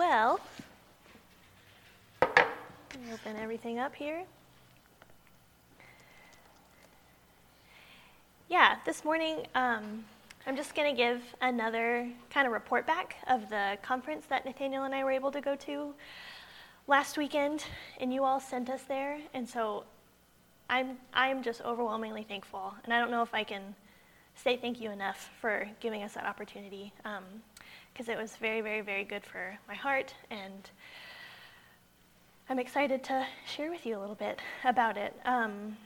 Well, 0.00 0.40
open 2.22 3.36
everything 3.38 3.78
up 3.78 3.94
here. 3.94 4.22
Yeah, 8.48 8.76
this 8.86 9.04
morning 9.04 9.46
um, 9.54 10.06
I'm 10.46 10.56
just 10.56 10.74
going 10.74 10.90
to 10.90 10.96
give 10.96 11.20
another 11.42 12.08
kind 12.30 12.46
of 12.46 12.54
report 12.54 12.86
back 12.86 13.16
of 13.28 13.50
the 13.50 13.76
conference 13.82 14.24
that 14.30 14.46
Nathaniel 14.46 14.84
and 14.84 14.94
I 14.94 15.04
were 15.04 15.10
able 15.10 15.30
to 15.32 15.42
go 15.42 15.54
to 15.54 15.92
last 16.86 17.18
weekend, 17.18 17.66
and 18.00 18.10
you 18.10 18.24
all 18.24 18.40
sent 18.40 18.70
us 18.70 18.84
there. 18.84 19.18
And 19.34 19.46
so 19.46 19.84
I'm, 20.70 20.96
I'm 21.12 21.42
just 21.42 21.60
overwhelmingly 21.60 22.22
thankful. 22.22 22.72
And 22.84 22.94
I 22.94 23.00
don't 23.00 23.10
know 23.10 23.20
if 23.20 23.34
I 23.34 23.44
can 23.44 23.74
say 24.34 24.56
thank 24.56 24.80
you 24.80 24.92
enough 24.92 25.28
for 25.42 25.68
giving 25.78 26.02
us 26.02 26.14
that 26.14 26.24
opportunity 26.24 26.94
because 27.92 28.08
it 28.08 28.16
was 28.16 28.36
very, 28.36 28.60
very, 28.60 28.80
very 28.80 29.04
good 29.04 29.24
for 29.24 29.58
my 29.68 29.74
heart. 29.74 30.14
And 30.30 30.70
I'm 32.48 32.58
excited 32.58 33.04
to 33.04 33.26
share 33.46 33.70
with 33.70 33.86
you 33.86 33.98
a 33.98 34.00
little 34.00 34.14
bit 34.14 34.40
about 34.64 34.96
it. 34.96 35.14
Um, 35.24 35.76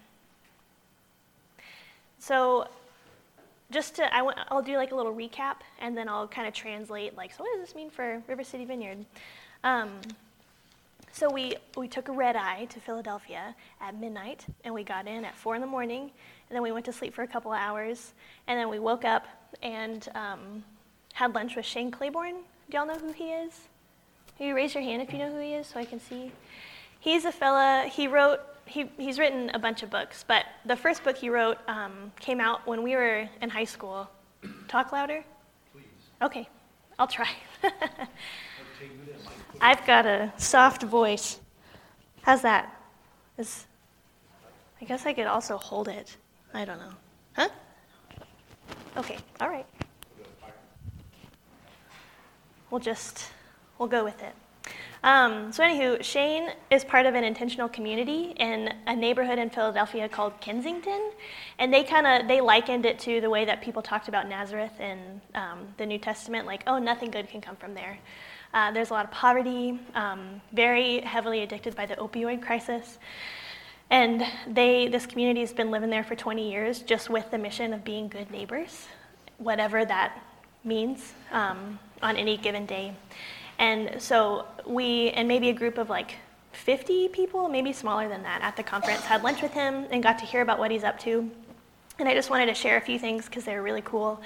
so, 2.19 2.69
just 3.71 3.97
to, 3.97 4.15
I 4.15 4.19
w- 4.19 4.37
I'll 4.49 4.63
do 4.63 4.77
like 4.77 4.93
a 4.93 4.95
little 4.95 5.15
recap 5.15 5.57
and 5.81 5.97
then 5.97 6.09
I'll 6.09 6.29
kind 6.29 6.47
of 6.47 6.55
translate, 6.55 7.17
like, 7.17 7.33
so 7.33 7.43
what 7.43 7.53
does 7.57 7.67
this 7.67 7.75
mean 7.75 7.91
for 7.91 8.23
River 8.29 8.45
City 8.45 8.65
Vineyard? 8.65 9.05
Um, 9.63 10.01
so 11.15 11.31
we, 11.31 11.55
we 11.77 11.87
took 11.87 12.09
a 12.09 12.13
red 12.13 12.35
eye 12.35 12.67
to 12.71 12.81
Philadelphia 12.81 13.55
at 13.81 13.99
midnight, 14.01 14.45
and 14.65 14.75
we 14.75 14.83
got 14.83 15.07
in 15.07 15.25
at 15.25 15.37
4 15.37 15.55
in 15.55 15.61
the 15.61 15.67
morning, 15.67 16.03
and 16.03 16.57
then 16.57 16.61
we 16.61 16.73
went 16.73 16.85
to 16.87 16.93
sleep 16.93 17.15
for 17.15 17.23
a 17.23 17.27
couple 17.27 17.53
of 17.53 17.59
hours, 17.59 18.15
and 18.49 18.59
then 18.59 18.69
we 18.69 18.81
woke 18.81 19.05
up 19.05 19.27
and 19.63 20.09
um, 20.17 20.65
had 21.15 21.35
lunch 21.35 21.57
with 21.57 21.65
Shane 21.65 21.91
Claiborne. 21.91 22.35
Do 22.69 22.77
y'all 22.77 22.87
know 22.87 22.99
who 22.99 23.13
he 23.13 23.31
is? 23.31 23.53
Can 24.37 24.49
you 24.49 24.55
raise 24.55 24.75
your 24.75 24.83
hand 24.83 25.01
if 25.01 25.13
you 25.13 25.19
know 25.19 25.31
who 25.31 25.39
he 25.39 25.55
is 25.55 25.69
so 25.69 25.79
I 25.79 25.85
can 25.85 26.01
see? 26.01 26.33
He's 26.99 27.25
a 27.25 27.33
fella, 27.33 27.89
he 27.91 28.09
wrote, 28.09 28.41
he, 28.67 28.91
he's 28.99 29.19
written 29.19 29.51
a 29.55 29.59
bunch 29.59 29.83
of 29.85 29.91
books, 29.91 30.25
but 30.27 30.45
the 30.65 30.75
first 30.75 31.05
book 31.05 31.17
he 31.17 31.31
wrote 31.31 31.59
um, 31.69 32.13
came 32.19 32.41
out 32.41 32.67
when 32.67 32.83
we 32.83 32.97
were 32.97 33.29
in 33.41 33.49
high 33.49 33.65
school. 33.65 34.11
Talk 34.67 34.91
louder? 34.91 35.25
Please. 35.73 35.85
Okay, 36.21 36.49
I'll 36.99 37.07
try. 37.07 37.31
I've 39.61 39.87
got 39.87 40.07
a 40.07 40.33
soft 40.37 40.83
voice. 40.83 41.39
How's 42.23 42.43
that? 42.43 42.75
Is, 43.39 43.67
I 44.81 44.85
guess 44.85 45.07
I 45.07 45.13
could 45.13 45.27
also 45.27 45.59
hold 45.59 45.87
it. 45.87 46.17
I 46.53 46.65
don't 46.65 46.79
know. 46.79 46.93
Huh? 47.35 47.49
Okay, 48.97 49.19
all 49.41 49.49
right. 49.49 49.67
We'll 52.75 52.81
just, 52.81 53.31
we'll 53.79 53.89
go 53.89 54.03
with 54.03 54.21
it. 54.21 54.35
Um, 55.05 55.53
so, 55.53 55.63
anywho, 55.63 56.03
Shane 56.03 56.49
is 56.73 56.83
part 56.83 57.07
of 57.07 57.15
an 57.15 57.23
intentional 57.23 57.69
community 57.69 58.35
in 58.37 58.75
a 58.89 58.97
neighborhood 58.97 59.39
in 59.39 59.49
Philadelphia 59.49 60.09
called 60.09 60.41
Kensington, 60.41 61.13
and 61.61 61.73
they 61.73 61.85
kind 61.85 62.05
of 62.05 62.27
they 62.27 62.41
likened 62.41 62.85
it 62.85 62.99
to 62.99 63.21
the 63.21 63.31
way 63.31 63.45
that 63.45 63.63
people 63.63 63.81
talked 63.81 64.09
about 64.09 64.29
Nazareth 64.29 64.81
in 64.81 65.21
um, 65.37 65.69
the 65.77 65.87
New 65.87 65.99
Testament, 65.99 66.49
like, 66.49 66.65
oh, 66.67 66.79
nothing 66.79 67.13
good 67.13 67.29
can 67.29 67.41
come 67.41 67.55
from 67.55 67.75
there. 67.75 67.97
Uh, 68.53 68.73
there's 68.73 68.91
a 68.91 68.93
lot 68.93 69.05
of 69.05 69.13
poverty, 69.13 69.79
um, 69.95 70.41
very 70.53 70.99
heavily 71.03 71.43
addicted 71.43 71.77
by 71.77 71.87
the 71.87 71.95
opioid 71.95 72.43
crisis. 72.43 72.99
And 73.89 74.25
they, 74.49 74.89
this 74.89 75.07
community 75.07 75.43
has 75.43 75.53
been 75.53 75.71
living 75.71 75.91
there 75.91 76.03
for 76.03 76.17
20 76.17 76.51
years 76.51 76.81
just 76.81 77.09
with 77.09 77.31
the 77.31 77.39
mission 77.39 77.73
of 77.73 77.85
being 77.85 78.09
good 78.09 78.33
neighbors, 78.33 78.89
whatever 79.39 79.85
that 79.85 80.21
means 80.65 81.13
um, 81.31 81.79
on 82.05 82.17
any 82.17 82.37
given 82.37 82.67
day. 82.67 82.95
And 83.59 84.01
so 84.01 84.47
we, 84.67 85.11
and 85.11 85.27
maybe 85.27 85.49
a 85.49 85.53
group 85.53 85.79
of 85.79 85.89
like 85.91 86.17
50 86.53 87.09
people, 87.09 87.49
maybe 87.49 87.73
smaller 87.73 88.09
than 88.09 88.23
that, 88.23 88.41
at 88.43 88.57
the 88.57 88.63
conference, 88.63 89.01
had 89.01 89.25
lunch 89.25 89.43
with 89.43 89.53
him 89.53 89.87
and 89.91 90.03
got 90.03 90.19
to 90.21 90.25
hear 90.25 90.43
about 90.43 90.59
what 90.59 90.71
he's 90.71 90.85
up 90.85 90.99
to. 91.01 91.29
And 91.99 92.09
I 92.09 92.15
just 92.15 92.31
wanted 92.31 92.47
to 92.47 92.55
share 92.55 92.77
a 92.77 92.81
few 92.81 92.99
things 92.99 93.27
because 93.27 93.45
they 93.45 93.55
were 93.55 93.63
really 93.63 93.83
cool. 93.83 94.21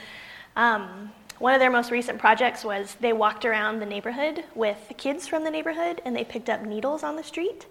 Um, 0.56 1.12
one 1.38 1.54
of 1.54 1.60
their 1.60 1.70
most 1.70 1.90
recent 1.90 2.18
projects 2.18 2.64
was 2.64 2.96
they 3.00 3.12
walked 3.12 3.44
around 3.44 3.78
the 3.78 3.86
neighborhood 3.86 4.44
with 4.54 4.92
kids 4.96 5.28
from 5.28 5.44
the 5.44 5.50
neighborhood 5.50 6.02
and 6.04 6.16
they 6.16 6.24
picked 6.24 6.48
up 6.48 6.64
needles 6.64 7.04
on 7.04 7.14
the 7.14 7.22
street 7.22 7.66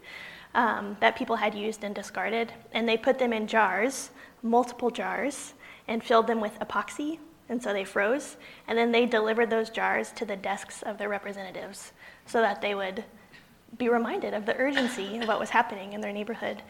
um, 0.55 0.95
that 1.01 1.17
people 1.17 1.35
had 1.35 1.53
used 1.53 1.83
and 1.83 1.93
discarded. 1.93 2.53
And 2.71 2.87
they 2.87 2.95
put 2.95 3.19
them 3.19 3.33
in 3.33 3.45
jars, 3.45 4.11
multiple 4.41 4.89
jars, 4.89 5.53
and 5.87 6.03
filled 6.03 6.27
them 6.27 6.39
with 6.39 6.57
epoxy. 6.59 7.19
And 7.49 7.61
so 7.61 7.73
they 7.73 7.85
froze. 7.85 8.37
And 8.67 8.77
then 8.77 8.91
they 8.91 9.05
delivered 9.05 9.49
those 9.49 9.69
jars 9.69 10.11
to 10.13 10.25
the 10.25 10.35
desks 10.35 10.81
of 10.83 10.97
their 10.97 11.09
representatives 11.09 11.93
so 12.25 12.41
that 12.41 12.61
they 12.61 12.75
would 12.75 13.03
be 13.77 13.89
reminded 13.89 14.33
of 14.33 14.45
the 14.45 14.55
urgency 14.57 15.17
of 15.17 15.27
what 15.27 15.39
was 15.39 15.49
happening 15.49 15.93
in 15.93 16.01
their 16.01 16.13
neighborhood. 16.13 16.61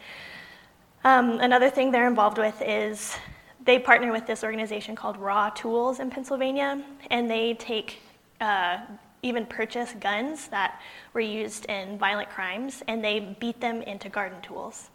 Um, 1.04 1.38
another 1.40 1.70
thing 1.70 1.90
they're 1.90 2.08
involved 2.08 2.38
with 2.38 2.60
is 2.64 3.16
they 3.64 3.78
partner 3.78 4.12
with 4.12 4.26
this 4.26 4.42
organization 4.42 4.96
called 4.96 5.16
Raw 5.16 5.50
Tools 5.50 6.00
in 6.00 6.10
Pennsylvania, 6.10 6.82
and 7.10 7.30
they 7.30 7.54
take 7.54 8.00
uh, 8.40 8.78
even 9.22 9.46
purchase 9.46 9.94
guns 10.00 10.48
that 10.48 10.80
were 11.12 11.20
used 11.20 11.66
in 11.66 11.98
violent 11.98 12.30
crimes, 12.30 12.82
and 12.88 13.02
they 13.02 13.36
beat 13.40 13.60
them 13.60 13.82
into 13.82 14.08
garden 14.08 14.40
tools, 14.42 14.90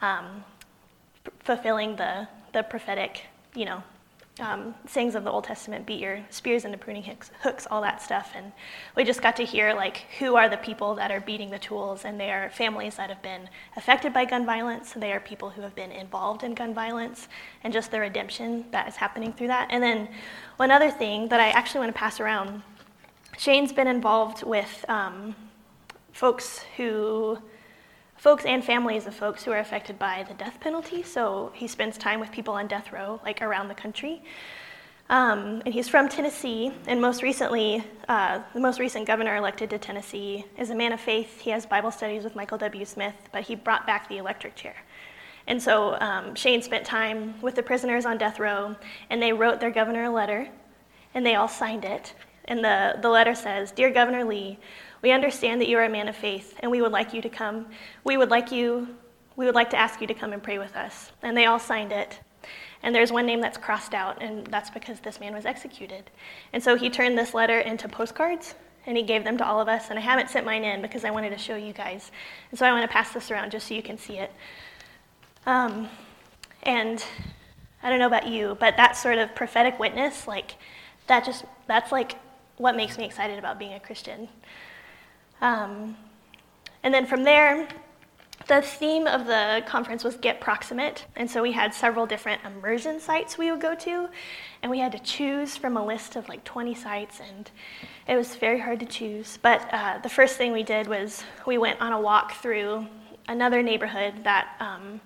um, 0.00 0.44
fulfilling 1.40 1.96
the 1.96 2.28
the 2.52 2.62
prophetic, 2.62 3.24
you 3.54 3.66
know, 3.66 3.82
um, 4.40 4.74
sayings 4.86 5.14
of 5.14 5.24
the 5.24 5.30
Old 5.30 5.44
Testament, 5.44 5.86
beat 5.86 6.00
your 6.00 6.20
spears 6.28 6.64
into 6.64 6.76
pruning 6.76 7.02
hooks, 7.02 7.30
hooks, 7.40 7.66
all 7.70 7.80
that 7.80 8.02
stuff. 8.02 8.32
And 8.34 8.52
we 8.94 9.04
just 9.04 9.22
got 9.22 9.36
to 9.36 9.44
hear 9.44 9.72
like 9.72 10.04
who 10.18 10.36
are 10.36 10.48
the 10.48 10.58
people 10.58 10.94
that 10.96 11.10
are 11.10 11.20
beating 11.20 11.50
the 11.50 11.58
tools, 11.58 12.04
and 12.04 12.20
they 12.20 12.30
are 12.30 12.50
families 12.50 12.96
that 12.96 13.08
have 13.08 13.22
been 13.22 13.48
affected 13.76 14.12
by 14.12 14.26
gun 14.26 14.44
violence. 14.44 14.92
They 14.92 15.12
are 15.12 15.20
people 15.20 15.50
who 15.50 15.62
have 15.62 15.74
been 15.74 15.90
involved 15.90 16.42
in 16.42 16.54
gun 16.54 16.74
violence, 16.74 17.28
and 17.64 17.72
just 17.72 17.90
the 17.90 18.00
redemption 18.00 18.66
that 18.72 18.86
is 18.88 18.96
happening 18.96 19.32
through 19.32 19.48
that. 19.48 19.68
And 19.70 19.82
then 19.82 20.08
one 20.56 20.70
other 20.70 20.90
thing 20.90 21.28
that 21.28 21.40
I 21.40 21.48
actually 21.50 21.80
want 21.80 21.94
to 21.94 21.98
pass 21.98 22.20
around. 22.20 22.62
Shane's 23.38 23.72
been 23.72 23.86
involved 23.86 24.42
with 24.42 24.84
um, 24.88 25.34
folks 26.12 26.60
who 26.76 27.38
folks 28.16 28.44
and 28.44 28.64
families 28.64 29.06
of 29.06 29.14
folks 29.14 29.44
who 29.44 29.52
are 29.52 29.58
affected 29.58 29.98
by 29.98 30.24
the 30.28 30.34
death 30.34 30.58
penalty. 30.60 31.02
So 31.02 31.52
he 31.54 31.66
spends 31.66 31.98
time 31.98 32.20
with 32.20 32.32
people 32.32 32.54
on 32.54 32.66
death 32.66 32.92
row, 32.92 33.20
like 33.24 33.42
around 33.42 33.68
the 33.68 33.74
country. 33.74 34.22
Um, 35.08 35.62
and 35.64 35.72
he's 35.72 35.88
from 35.88 36.08
Tennessee, 36.08 36.72
and 36.88 37.00
most 37.00 37.22
recently, 37.22 37.84
uh, 38.08 38.40
the 38.54 38.58
most 38.58 38.80
recent 38.80 39.06
governor 39.06 39.36
elected 39.36 39.70
to 39.70 39.78
Tennessee 39.78 40.44
is 40.58 40.70
a 40.70 40.74
man 40.74 40.92
of 40.92 41.00
faith. 41.00 41.40
He 41.40 41.50
has 41.50 41.64
Bible 41.64 41.92
studies 41.92 42.24
with 42.24 42.34
Michael 42.34 42.58
W. 42.58 42.84
Smith, 42.84 43.14
but 43.30 43.44
he 43.44 43.54
brought 43.54 43.86
back 43.86 44.08
the 44.08 44.16
electric 44.16 44.56
chair. 44.56 44.74
And 45.46 45.62
so 45.62 45.96
um, 46.00 46.34
Shane 46.34 46.60
spent 46.60 46.84
time 46.84 47.40
with 47.40 47.54
the 47.54 47.62
prisoners 47.62 48.04
on 48.04 48.18
death 48.18 48.40
row, 48.40 48.74
and 49.08 49.22
they 49.22 49.32
wrote 49.32 49.60
their 49.60 49.70
governor 49.70 50.04
a 50.04 50.10
letter, 50.10 50.48
and 51.14 51.24
they 51.24 51.36
all 51.36 51.46
signed 51.46 51.84
it. 51.84 52.14
And 52.46 52.64
the, 52.64 52.98
the 53.00 53.08
letter 53.08 53.36
says 53.36 53.70
Dear 53.70 53.90
Governor 53.90 54.24
Lee, 54.24 54.58
we 55.06 55.12
understand 55.12 55.60
that 55.60 55.68
you 55.68 55.78
are 55.78 55.84
a 55.84 55.88
man 55.88 56.08
of 56.08 56.16
faith, 56.16 56.56
and 56.58 56.68
we 56.68 56.82
would 56.82 56.90
like 56.90 57.14
you 57.14 57.22
to 57.22 57.28
come. 57.28 57.66
We 58.02 58.16
would 58.16 58.28
like 58.28 58.50
you, 58.50 58.88
we 59.36 59.46
would 59.46 59.54
like 59.54 59.70
to 59.70 59.76
ask 59.76 60.00
you 60.00 60.08
to 60.08 60.14
come 60.14 60.32
and 60.32 60.42
pray 60.42 60.58
with 60.58 60.74
us. 60.74 61.12
And 61.22 61.36
they 61.36 61.46
all 61.46 61.60
signed 61.60 61.92
it. 61.92 62.18
And 62.82 62.92
there's 62.92 63.12
one 63.12 63.24
name 63.24 63.40
that's 63.40 63.56
crossed 63.56 63.94
out, 63.94 64.20
and 64.20 64.44
that's 64.48 64.68
because 64.68 64.98
this 64.98 65.20
man 65.20 65.32
was 65.32 65.46
executed. 65.46 66.10
And 66.52 66.60
so 66.60 66.74
he 66.74 66.90
turned 66.90 67.16
this 67.16 67.34
letter 67.34 67.60
into 67.60 67.88
postcards, 67.88 68.56
and 68.84 68.96
he 68.96 69.04
gave 69.04 69.22
them 69.22 69.38
to 69.38 69.46
all 69.46 69.60
of 69.60 69.68
us. 69.68 69.90
And 69.90 69.96
I 69.96 70.02
haven't 70.02 70.28
sent 70.28 70.44
mine 70.44 70.64
in 70.64 70.82
because 70.82 71.04
I 71.04 71.10
wanted 71.10 71.30
to 71.30 71.38
show 71.38 71.54
you 71.54 71.72
guys. 71.72 72.10
And 72.50 72.58
so 72.58 72.66
I 72.66 72.72
want 72.72 72.82
to 72.82 72.92
pass 72.92 73.12
this 73.12 73.30
around 73.30 73.52
just 73.52 73.68
so 73.68 73.74
you 73.74 73.82
can 73.84 73.98
see 73.98 74.18
it. 74.18 74.32
Um, 75.46 75.88
and 76.64 77.04
I 77.80 77.90
don't 77.90 78.00
know 78.00 78.08
about 78.08 78.26
you, 78.26 78.56
but 78.58 78.76
that 78.76 78.96
sort 78.96 79.18
of 79.18 79.36
prophetic 79.36 79.78
witness, 79.78 80.26
like, 80.26 80.56
that 81.06 81.24
just, 81.24 81.44
that's 81.68 81.92
like 81.92 82.16
what 82.56 82.74
makes 82.74 82.98
me 82.98 83.04
excited 83.04 83.38
about 83.38 83.60
being 83.60 83.74
a 83.74 83.78
Christian. 83.78 84.28
Um, 85.40 85.96
and 86.82 86.94
then 86.94 87.06
from 87.06 87.24
there, 87.24 87.68
the 88.46 88.62
theme 88.62 89.08
of 89.08 89.26
the 89.26 89.64
conference 89.66 90.04
was 90.04 90.16
Get 90.16 90.40
Proximate. 90.40 91.04
And 91.16 91.28
so 91.28 91.42
we 91.42 91.50
had 91.50 91.74
several 91.74 92.06
different 92.06 92.42
immersion 92.44 93.00
sites 93.00 93.36
we 93.36 93.50
would 93.50 93.60
go 93.60 93.74
to. 93.74 94.08
And 94.62 94.70
we 94.70 94.78
had 94.78 94.92
to 94.92 95.00
choose 95.00 95.56
from 95.56 95.76
a 95.76 95.84
list 95.84 96.14
of 96.14 96.28
like 96.28 96.44
20 96.44 96.74
sites. 96.74 97.20
And 97.20 97.50
it 98.06 98.16
was 98.16 98.36
very 98.36 98.60
hard 98.60 98.78
to 98.80 98.86
choose. 98.86 99.38
But 99.42 99.68
uh, 99.72 99.98
the 99.98 100.08
first 100.08 100.36
thing 100.36 100.52
we 100.52 100.62
did 100.62 100.86
was 100.86 101.24
we 101.44 101.58
went 101.58 101.80
on 101.80 101.92
a 101.92 102.00
walk 102.00 102.34
through 102.34 102.86
another 103.28 103.62
neighborhood 103.62 104.22
that 104.22 104.54
um, 104.60 105.00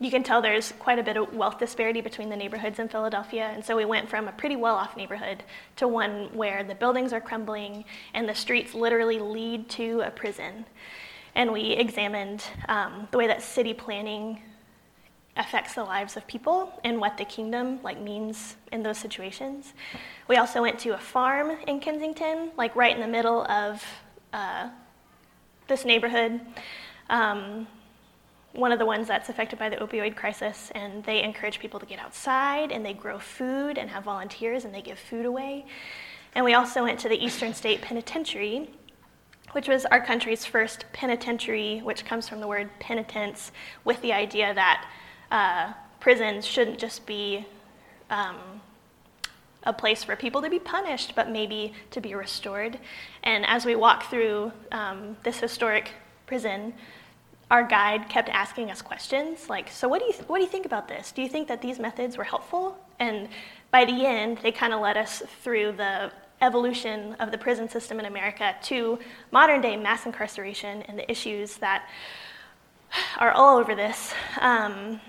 you 0.00 0.10
can 0.10 0.22
tell 0.22 0.40
there's 0.40 0.72
quite 0.78 0.98
a 0.98 1.02
bit 1.02 1.16
of 1.16 1.34
wealth 1.34 1.58
disparity 1.58 2.00
between 2.00 2.28
the 2.30 2.36
neighborhoods 2.36 2.78
in 2.78 2.88
Philadelphia. 2.88 3.50
And 3.52 3.64
so 3.64 3.76
we 3.76 3.84
went 3.84 4.08
from 4.08 4.28
a 4.28 4.32
pretty 4.32 4.54
well 4.54 4.76
off 4.76 4.96
neighborhood 4.96 5.42
to 5.76 5.88
one 5.88 6.28
where 6.32 6.62
the 6.62 6.74
buildings 6.74 7.12
are 7.12 7.20
crumbling 7.20 7.84
and 8.14 8.28
the 8.28 8.34
streets 8.34 8.74
literally 8.74 9.18
lead 9.18 9.68
to 9.70 10.00
a 10.00 10.10
prison. 10.10 10.66
And 11.34 11.52
we 11.52 11.72
examined 11.72 12.44
um, 12.68 13.08
the 13.10 13.18
way 13.18 13.26
that 13.26 13.42
city 13.42 13.74
planning 13.74 14.40
affects 15.36 15.74
the 15.74 15.84
lives 15.84 16.16
of 16.16 16.26
people 16.26 16.72
and 16.84 17.00
what 17.00 17.16
the 17.16 17.24
kingdom 17.24 17.80
like 17.82 18.00
means 18.00 18.56
in 18.72 18.82
those 18.82 18.98
situations. 18.98 19.72
We 20.28 20.36
also 20.36 20.62
went 20.62 20.78
to 20.80 20.90
a 20.90 20.98
farm 20.98 21.56
in 21.66 21.80
Kensington, 21.80 22.50
like 22.56 22.74
right 22.76 22.94
in 22.94 23.00
the 23.00 23.08
middle 23.08 23.44
of 23.50 23.82
uh, 24.32 24.68
this 25.66 25.84
neighborhood. 25.84 26.40
Um, 27.10 27.66
one 28.52 28.72
of 28.72 28.78
the 28.78 28.86
ones 28.86 29.06
that's 29.08 29.28
affected 29.28 29.58
by 29.58 29.68
the 29.68 29.76
opioid 29.76 30.16
crisis, 30.16 30.72
and 30.74 31.04
they 31.04 31.22
encourage 31.22 31.58
people 31.58 31.78
to 31.78 31.86
get 31.86 31.98
outside 31.98 32.72
and 32.72 32.84
they 32.84 32.94
grow 32.94 33.18
food 33.18 33.78
and 33.78 33.90
have 33.90 34.04
volunteers 34.04 34.64
and 34.64 34.74
they 34.74 34.82
give 34.82 34.98
food 34.98 35.26
away. 35.26 35.66
And 36.34 36.44
we 36.44 36.54
also 36.54 36.82
went 36.82 36.98
to 37.00 37.08
the 37.08 37.22
Eastern 37.22 37.54
State 37.54 37.82
Penitentiary, 37.82 38.70
which 39.52 39.68
was 39.68 39.84
our 39.86 40.00
country's 40.00 40.44
first 40.44 40.84
penitentiary, 40.92 41.80
which 41.80 42.04
comes 42.04 42.28
from 42.28 42.40
the 42.40 42.46
word 42.46 42.70
penitence, 42.80 43.52
with 43.84 44.00
the 44.02 44.12
idea 44.12 44.52
that 44.54 44.88
uh, 45.30 45.72
prisons 46.00 46.46
shouldn't 46.46 46.78
just 46.78 47.06
be 47.06 47.46
um, 48.10 48.36
a 49.64 49.72
place 49.72 50.04
for 50.04 50.16
people 50.16 50.42
to 50.42 50.50
be 50.50 50.58
punished, 50.58 51.14
but 51.14 51.30
maybe 51.30 51.72
to 51.90 52.00
be 52.00 52.14
restored. 52.14 52.78
And 53.22 53.44
as 53.46 53.64
we 53.64 53.74
walk 53.74 54.10
through 54.10 54.52
um, 54.72 55.16
this 55.24 55.40
historic 55.40 55.92
prison, 56.26 56.74
our 57.50 57.62
guide 57.62 58.08
kept 58.08 58.28
asking 58.28 58.70
us 58.70 58.82
questions 58.82 59.48
like, 59.48 59.70
"So 59.70 59.88
what 59.88 60.00
do 60.00 60.06
you 60.06 60.12
th- 60.12 60.28
what 60.28 60.38
do 60.38 60.44
you 60.44 60.50
think 60.50 60.66
about 60.66 60.88
this? 60.88 61.12
Do 61.12 61.22
you 61.22 61.28
think 61.28 61.48
that 61.48 61.60
these 61.60 61.78
methods 61.78 62.16
were 62.16 62.24
helpful?" 62.24 62.78
And 62.98 63.28
by 63.70 63.84
the 63.84 64.06
end, 64.06 64.38
they 64.38 64.52
kind 64.52 64.72
of 64.72 64.80
led 64.80 64.96
us 64.96 65.22
through 65.42 65.72
the 65.72 66.12
evolution 66.40 67.14
of 67.14 67.30
the 67.30 67.38
prison 67.38 67.68
system 67.68 67.98
in 67.98 68.06
America 68.06 68.54
to 68.62 68.98
modern 69.30 69.60
day 69.60 69.76
mass 69.76 70.06
incarceration 70.06 70.82
and 70.82 70.98
the 70.98 71.10
issues 71.10 71.56
that 71.56 71.88
are 73.18 73.32
all 73.32 73.58
over 73.58 73.74
this. 73.74 74.14
Um, 74.40 75.00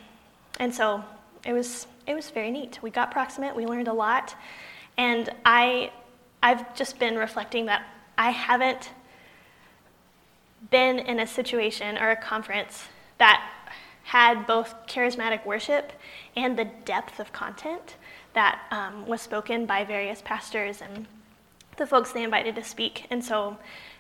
and 0.60 0.74
so 0.74 1.04
it 1.46 1.54
was 1.54 1.88
it 2.08 2.16
was 2.16 2.30
very 2.30 2.52
neat. 2.52 2.80
We 2.82 2.90
got 2.90 3.12
proximate. 3.12 3.56
We 3.56 3.66
learned 3.66 3.88
a 3.88 3.94
lot, 3.94 4.36
and 4.98 5.30
I 5.46 5.92
I've 6.42 6.76
just 6.76 7.00
been 7.00 7.18
reflecting 7.18 7.66
that 7.68 7.84
I 8.18 8.32
haven't 8.32 8.90
been 10.72 11.00
in 11.00 11.20
a 11.20 11.28
situation 11.28 11.98
or 11.98 12.12
a 12.12 12.16
conference 12.16 12.86
that 13.18 13.44
had 14.04 14.48
both 14.48 14.76
charismatic 14.88 15.46
worship 15.46 15.94
and 16.36 16.58
the 16.58 16.66
depth 16.86 17.20
of 17.20 17.32
content 17.32 17.96
that 18.34 18.60
um, 18.72 19.06
was 19.06 19.22
spoken 19.22 19.66
by 19.66 19.84
various 19.84 20.22
pastors 20.24 20.82
and 20.82 21.06
the 21.78 21.86
folks 21.86 22.12
they 22.12 22.24
invited 22.24 22.56
to 22.56 22.64
speak. 22.64 23.06
And 23.10 23.24
so 23.24 23.58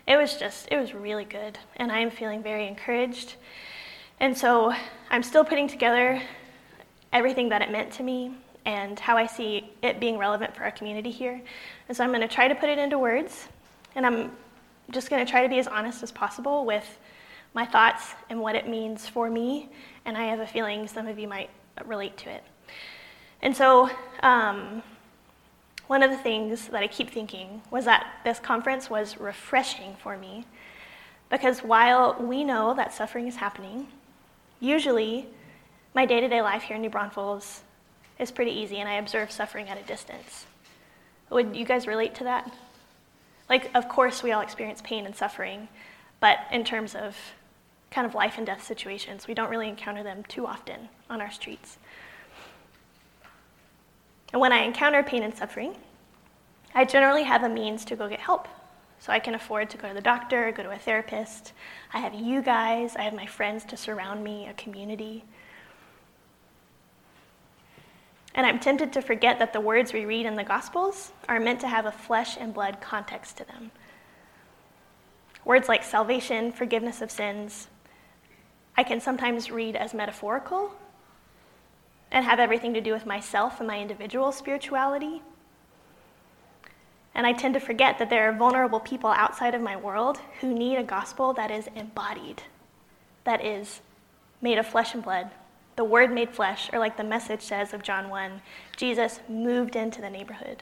it 0.07 0.17
was 0.17 0.37
just, 0.37 0.67
it 0.71 0.77
was 0.77 0.93
really 0.93 1.25
good. 1.25 1.57
And 1.75 1.91
I 1.91 1.99
am 1.99 2.09
feeling 2.09 2.41
very 2.41 2.67
encouraged. 2.67 3.35
And 4.19 4.37
so 4.37 4.73
I'm 5.09 5.23
still 5.23 5.45
putting 5.45 5.67
together 5.67 6.21
everything 7.13 7.49
that 7.49 7.61
it 7.61 7.71
meant 7.71 7.91
to 7.93 8.03
me 8.03 8.33
and 8.65 8.99
how 8.99 9.17
I 9.17 9.25
see 9.25 9.71
it 9.81 9.99
being 9.99 10.17
relevant 10.17 10.55
for 10.55 10.63
our 10.63 10.71
community 10.71 11.11
here. 11.11 11.41
And 11.87 11.95
so 11.95 12.03
I'm 12.03 12.09
going 12.09 12.21
to 12.21 12.27
try 12.27 12.47
to 12.47 12.55
put 12.55 12.69
it 12.69 12.77
into 12.77 12.99
words. 12.99 13.47
And 13.95 14.05
I'm 14.05 14.31
just 14.91 15.09
going 15.09 15.25
to 15.25 15.29
try 15.29 15.43
to 15.43 15.49
be 15.49 15.59
as 15.59 15.67
honest 15.67 16.03
as 16.03 16.11
possible 16.11 16.65
with 16.65 16.99
my 17.53 17.65
thoughts 17.65 18.13
and 18.29 18.39
what 18.39 18.55
it 18.55 18.67
means 18.67 19.07
for 19.07 19.29
me. 19.29 19.69
And 20.05 20.17
I 20.17 20.25
have 20.25 20.39
a 20.39 20.47
feeling 20.47 20.87
some 20.87 21.07
of 21.07 21.17
you 21.19 21.27
might 21.27 21.49
relate 21.85 22.17
to 22.17 22.29
it. 22.29 22.43
And 23.41 23.55
so, 23.55 23.89
um, 24.21 24.83
one 25.87 26.03
of 26.03 26.11
the 26.11 26.17
things 26.17 26.67
that 26.67 26.83
I 26.83 26.87
keep 26.87 27.09
thinking 27.09 27.63
was 27.71 27.85
that 27.85 28.05
this 28.23 28.37
conference 28.37 28.91
was 28.91 29.19
refreshing 29.19 29.95
for 29.95 30.17
me 30.17 30.45
because 31.31 31.63
while 31.63 32.15
we 32.19 32.43
know 32.43 32.75
that 32.75 32.93
suffering 32.93 33.27
is 33.27 33.37
happening, 33.37 33.87
usually 34.59 35.25
my 35.95 36.05
day 36.05 36.19
to 36.19 36.27
day 36.27 36.43
life 36.43 36.61
here 36.63 36.75
in 36.75 36.83
New 36.83 36.91
Braunfels 36.91 37.61
is 38.19 38.29
pretty 38.29 38.51
easy 38.51 38.77
and 38.77 38.87
I 38.87 38.93
observe 38.93 39.31
suffering 39.31 39.67
at 39.67 39.79
a 39.79 39.83
distance. 39.83 40.45
Would 41.31 41.55
you 41.55 41.65
guys 41.65 41.87
relate 41.87 42.13
to 42.15 42.23
that? 42.25 42.51
Like, 43.49 43.71
of 43.73 43.89
course, 43.89 44.21
we 44.21 44.31
all 44.31 44.41
experience 44.41 44.81
pain 44.83 45.05
and 45.05 45.15
suffering, 45.15 45.67
but 46.19 46.37
in 46.51 46.63
terms 46.63 46.95
of 46.95 47.15
kind 47.91 48.05
of 48.05 48.13
life 48.13 48.37
and 48.37 48.45
death 48.45 48.63
situations, 48.63 49.27
we 49.27 49.33
don't 49.33 49.49
really 49.49 49.67
encounter 49.67 50.03
them 50.03 50.23
too 50.27 50.45
often 50.45 50.89
on 51.09 51.19
our 51.19 51.31
streets. 51.31 51.77
And 54.31 54.39
when 54.39 54.51
I 54.51 54.59
encounter 54.59 55.01
pain 55.01 55.23
and 55.23 55.35
suffering, 55.35 55.75
I 56.75 56.85
generally 56.85 57.23
have 57.23 57.43
a 57.43 57.49
means 57.49 57.83
to 57.85 57.95
go 57.95 58.07
get 58.07 58.19
help. 58.19 58.47
So 58.99 59.11
I 59.11 59.19
can 59.19 59.33
afford 59.33 59.69
to 59.71 59.77
go 59.77 59.87
to 59.87 59.93
the 59.93 60.01
doctor, 60.01 60.51
go 60.51 60.61
to 60.61 60.71
a 60.71 60.77
therapist. 60.77 61.53
I 61.93 61.99
have 61.99 62.13
you 62.13 62.41
guys, 62.41 62.95
I 62.95 63.03
have 63.03 63.13
my 63.13 63.25
friends 63.25 63.63
to 63.65 63.77
surround 63.77 64.23
me, 64.23 64.47
a 64.47 64.53
community. 64.53 65.23
And 68.35 68.45
I'm 68.45 68.59
tempted 68.59 68.93
to 68.93 69.01
forget 69.01 69.39
that 69.39 69.53
the 69.53 69.61
words 69.61 69.91
we 69.91 70.05
read 70.05 70.25
in 70.25 70.35
the 70.35 70.43
Gospels 70.43 71.11
are 71.27 71.39
meant 71.39 71.59
to 71.61 71.67
have 71.67 71.85
a 71.85 71.91
flesh 71.91 72.37
and 72.39 72.53
blood 72.53 72.79
context 72.79 73.37
to 73.37 73.45
them. 73.45 73.71
Words 75.45 75.67
like 75.67 75.83
salvation, 75.83 76.51
forgiveness 76.51 77.01
of 77.01 77.09
sins, 77.09 77.67
I 78.77 78.83
can 78.83 79.01
sometimes 79.01 79.51
read 79.51 79.75
as 79.75 79.93
metaphorical 79.93 80.71
and 82.11 82.23
have 82.25 82.39
everything 82.39 82.73
to 82.75 82.81
do 82.81 82.93
with 82.93 83.05
myself 83.05 83.59
and 83.59 83.67
my 83.67 83.79
individual 83.79 84.31
spirituality. 84.31 85.21
And 87.15 87.25
I 87.25 87.33
tend 87.33 87.55
to 87.55 87.59
forget 87.59 87.99
that 87.99 88.09
there 88.09 88.29
are 88.29 88.33
vulnerable 88.33 88.79
people 88.79 89.09
outside 89.09 89.53
of 89.53 89.61
my 89.61 89.75
world 89.75 90.19
who 90.39 90.53
need 90.53 90.77
a 90.77 90.83
gospel 90.83 91.33
that 91.33 91.51
is 91.51 91.67
embodied, 91.75 92.43
that 93.23 93.43
is 93.43 93.81
made 94.41 94.57
of 94.57 94.67
flesh 94.67 94.93
and 94.93 95.03
blood, 95.03 95.29
the 95.79 95.85
word 95.85 96.11
made 96.11 96.29
flesh, 96.29 96.69
or 96.73 96.77
like 96.77 96.97
the 96.97 97.03
message 97.05 97.41
says 97.41 97.73
of 97.73 97.81
John 97.81 98.09
1, 98.09 98.41
Jesus 98.75 99.21
moved 99.29 99.77
into 99.77 100.01
the 100.01 100.09
neighborhood. 100.09 100.61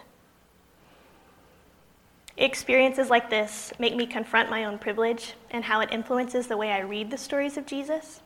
Experiences 2.37 3.09
like 3.09 3.27
this 3.27 3.73
make 3.79 3.95
me 3.95 4.05
confront 4.05 4.51
my 4.51 4.65
own 4.65 4.77
privilege 4.77 5.33
and 5.49 5.63
how 5.63 5.79
it 5.79 5.89
influences 5.91 6.45
the 6.45 6.55
way 6.55 6.71
I 6.71 6.81
read 6.81 7.09
the 7.09 7.17
stories 7.17 7.57
of 7.57 7.65
Jesus. 7.65 8.21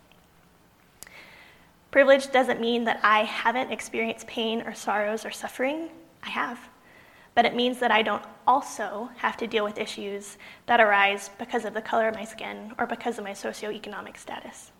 Privilege 1.92 2.30
doesn't 2.30 2.60
mean 2.60 2.84
that 2.84 3.00
I 3.04 3.24
haven't 3.24 3.72
experienced 3.72 4.28
pain 4.28 4.62
or 4.64 4.74
sorrows 4.74 5.26
or 5.26 5.32
suffering. 5.32 5.92
I 6.24 6.30
have. 6.32 6.60
But 7.36 7.46
it 7.46 7.56
means 7.56 7.80
that 7.80 7.92
I 7.92 8.02
don't 8.02 8.26
also 8.46 9.12
have 9.16 9.38
to 9.38 9.48
deal 9.48 9.64
with 9.64 9.78
issues 9.78 10.38
that 10.66 10.82
arise 10.82 11.30
because 11.40 11.64
of 11.64 11.74
the 11.74 11.82
color 11.82 12.10
of 12.10 12.16
my 12.16 12.26
skin 12.26 12.74
or 12.78 12.86
because 12.86 13.18
of 13.18 13.24
my 13.24 13.32
socioeconomic 13.32 14.18
status. 14.18 14.74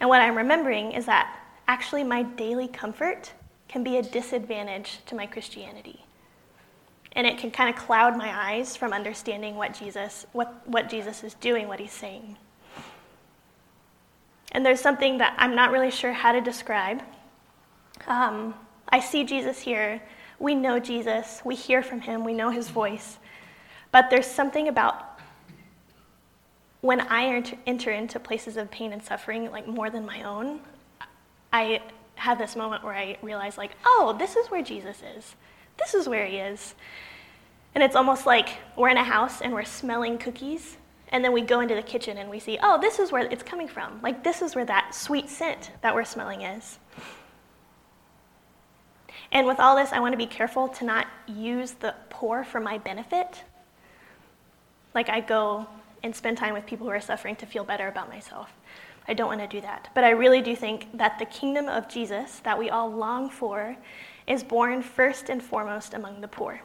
And 0.00 0.08
what 0.08 0.20
I'm 0.22 0.36
remembering 0.36 0.92
is 0.92 1.06
that 1.06 1.38
actually 1.68 2.02
my 2.02 2.22
daily 2.22 2.66
comfort 2.66 3.32
can 3.68 3.84
be 3.84 3.98
a 3.98 4.02
disadvantage 4.02 4.98
to 5.06 5.14
my 5.14 5.26
Christianity. 5.26 6.04
And 7.12 7.26
it 7.26 7.38
can 7.38 7.50
kind 7.50 7.68
of 7.68 7.80
cloud 7.80 8.16
my 8.16 8.52
eyes 8.52 8.76
from 8.76 8.92
understanding 8.92 9.56
what 9.56 9.74
Jesus, 9.74 10.26
what, 10.32 10.66
what 10.66 10.88
Jesus 10.88 11.22
is 11.22 11.34
doing, 11.34 11.68
what 11.68 11.80
he's 11.80 11.92
saying. 11.92 12.36
And 14.52 14.64
there's 14.64 14.80
something 14.80 15.18
that 15.18 15.34
I'm 15.38 15.54
not 15.54 15.70
really 15.70 15.90
sure 15.90 16.12
how 16.12 16.32
to 16.32 16.40
describe. 16.40 17.02
Um, 18.06 18.54
I 18.88 19.00
see 19.00 19.24
Jesus 19.24 19.60
here. 19.60 20.02
We 20.38 20.54
know 20.54 20.78
Jesus. 20.78 21.40
We 21.44 21.54
hear 21.54 21.82
from 21.82 22.00
him. 22.00 22.24
We 22.24 22.32
know 22.32 22.50
his 22.50 22.68
voice. 22.68 23.18
But 23.92 24.08
there's 24.10 24.26
something 24.26 24.68
about 24.68 25.09
when 26.80 27.00
I 27.00 27.42
enter 27.66 27.90
into 27.90 28.18
places 28.18 28.56
of 28.56 28.70
pain 28.70 28.92
and 28.92 29.02
suffering, 29.02 29.50
like 29.50 29.66
more 29.66 29.90
than 29.90 30.06
my 30.06 30.22
own, 30.22 30.60
I 31.52 31.82
have 32.14 32.38
this 32.38 32.56
moment 32.56 32.84
where 32.84 32.94
I 32.94 33.18
realize, 33.22 33.58
like, 33.58 33.72
oh, 33.84 34.16
this 34.18 34.36
is 34.36 34.50
where 34.50 34.62
Jesus 34.62 35.02
is. 35.16 35.36
This 35.78 35.94
is 35.94 36.08
where 36.08 36.26
he 36.26 36.36
is. 36.36 36.74
And 37.74 37.84
it's 37.84 37.96
almost 37.96 38.26
like 38.26 38.50
we're 38.76 38.88
in 38.88 38.96
a 38.96 39.04
house 39.04 39.40
and 39.40 39.52
we're 39.52 39.64
smelling 39.64 40.18
cookies, 40.18 40.76
and 41.10 41.24
then 41.24 41.32
we 41.32 41.40
go 41.42 41.60
into 41.60 41.74
the 41.74 41.82
kitchen 41.82 42.18
and 42.18 42.30
we 42.30 42.38
see, 42.38 42.58
oh, 42.62 42.80
this 42.80 42.98
is 42.98 43.10
where 43.10 43.26
it's 43.26 43.42
coming 43.42 43.68
from. 43.68 44.00
Like, 44.02 44.22
this 44.22 44.42
is 44.42 44.54
where 44.54 44.64
that 44.64 44.94
sweet 44.94 45.28
scent 45.28 45.70
that 45.82 45.94
we're 45.94 46.04
smelling 46.04 46.42
is. 46.42 46.78
And 49.32 49.46
with 49.46 49.60
all 49.60 49.76
this, 49.76 49.92
I 49.92 50.00
want 50.00 50.12
to 50.12 50.18
be 50.18 50.26
careful 50.26 50.68
to 50.68 50.84
not 50.84 51.06
use 51.26 51.72
the 51.72 51.94
poor 52.10 52.44
for 52.44 52.60
my 52.60 52.78
benefit. 52.78 53.42
Like, 54.94 55.08
I 55.08 55.20
go 55.20 55.66
and 56.02 56.14
spend 56.14 56.38
time 56.38 56.54
with 56.54 56.66
people 56.66 56.86
who 56.86 56.92
are 56.92 57.00
suffering 57.00 57.36
to 57.36 57.46
feel 57.46 57.64
better 57.64 57.88
about 57.88 58.08
myself. 58.08 58.52
I 59.08 59.14
don't 59.14 59.28
want 59.28 59.40
to 59.40 59.46
do 59.46 59.60
that. 59.60 59.88
But 59.94 60.04
I 60.04 60.10
really 60.10 60.40
do 60.40 60.54
think 60.54 60.96
that 60.96 61.18
the 61.18 61.24
kingdom 61.24 61.68
of 61.68 61.88
Jesus 61.88 62.40
that 62.40 62.58
we 62.58 62.70
all 62.70 62.90
long 62.90 63.28
for 63.28 63.76
is 64.26 64.44
born 64.44 64.82
first 64.82 65.28
and 65.28 65.42
foremost 65.42 65.94
among 65.94 66.20
the 66.20 66.28
poor. 66.28 66.60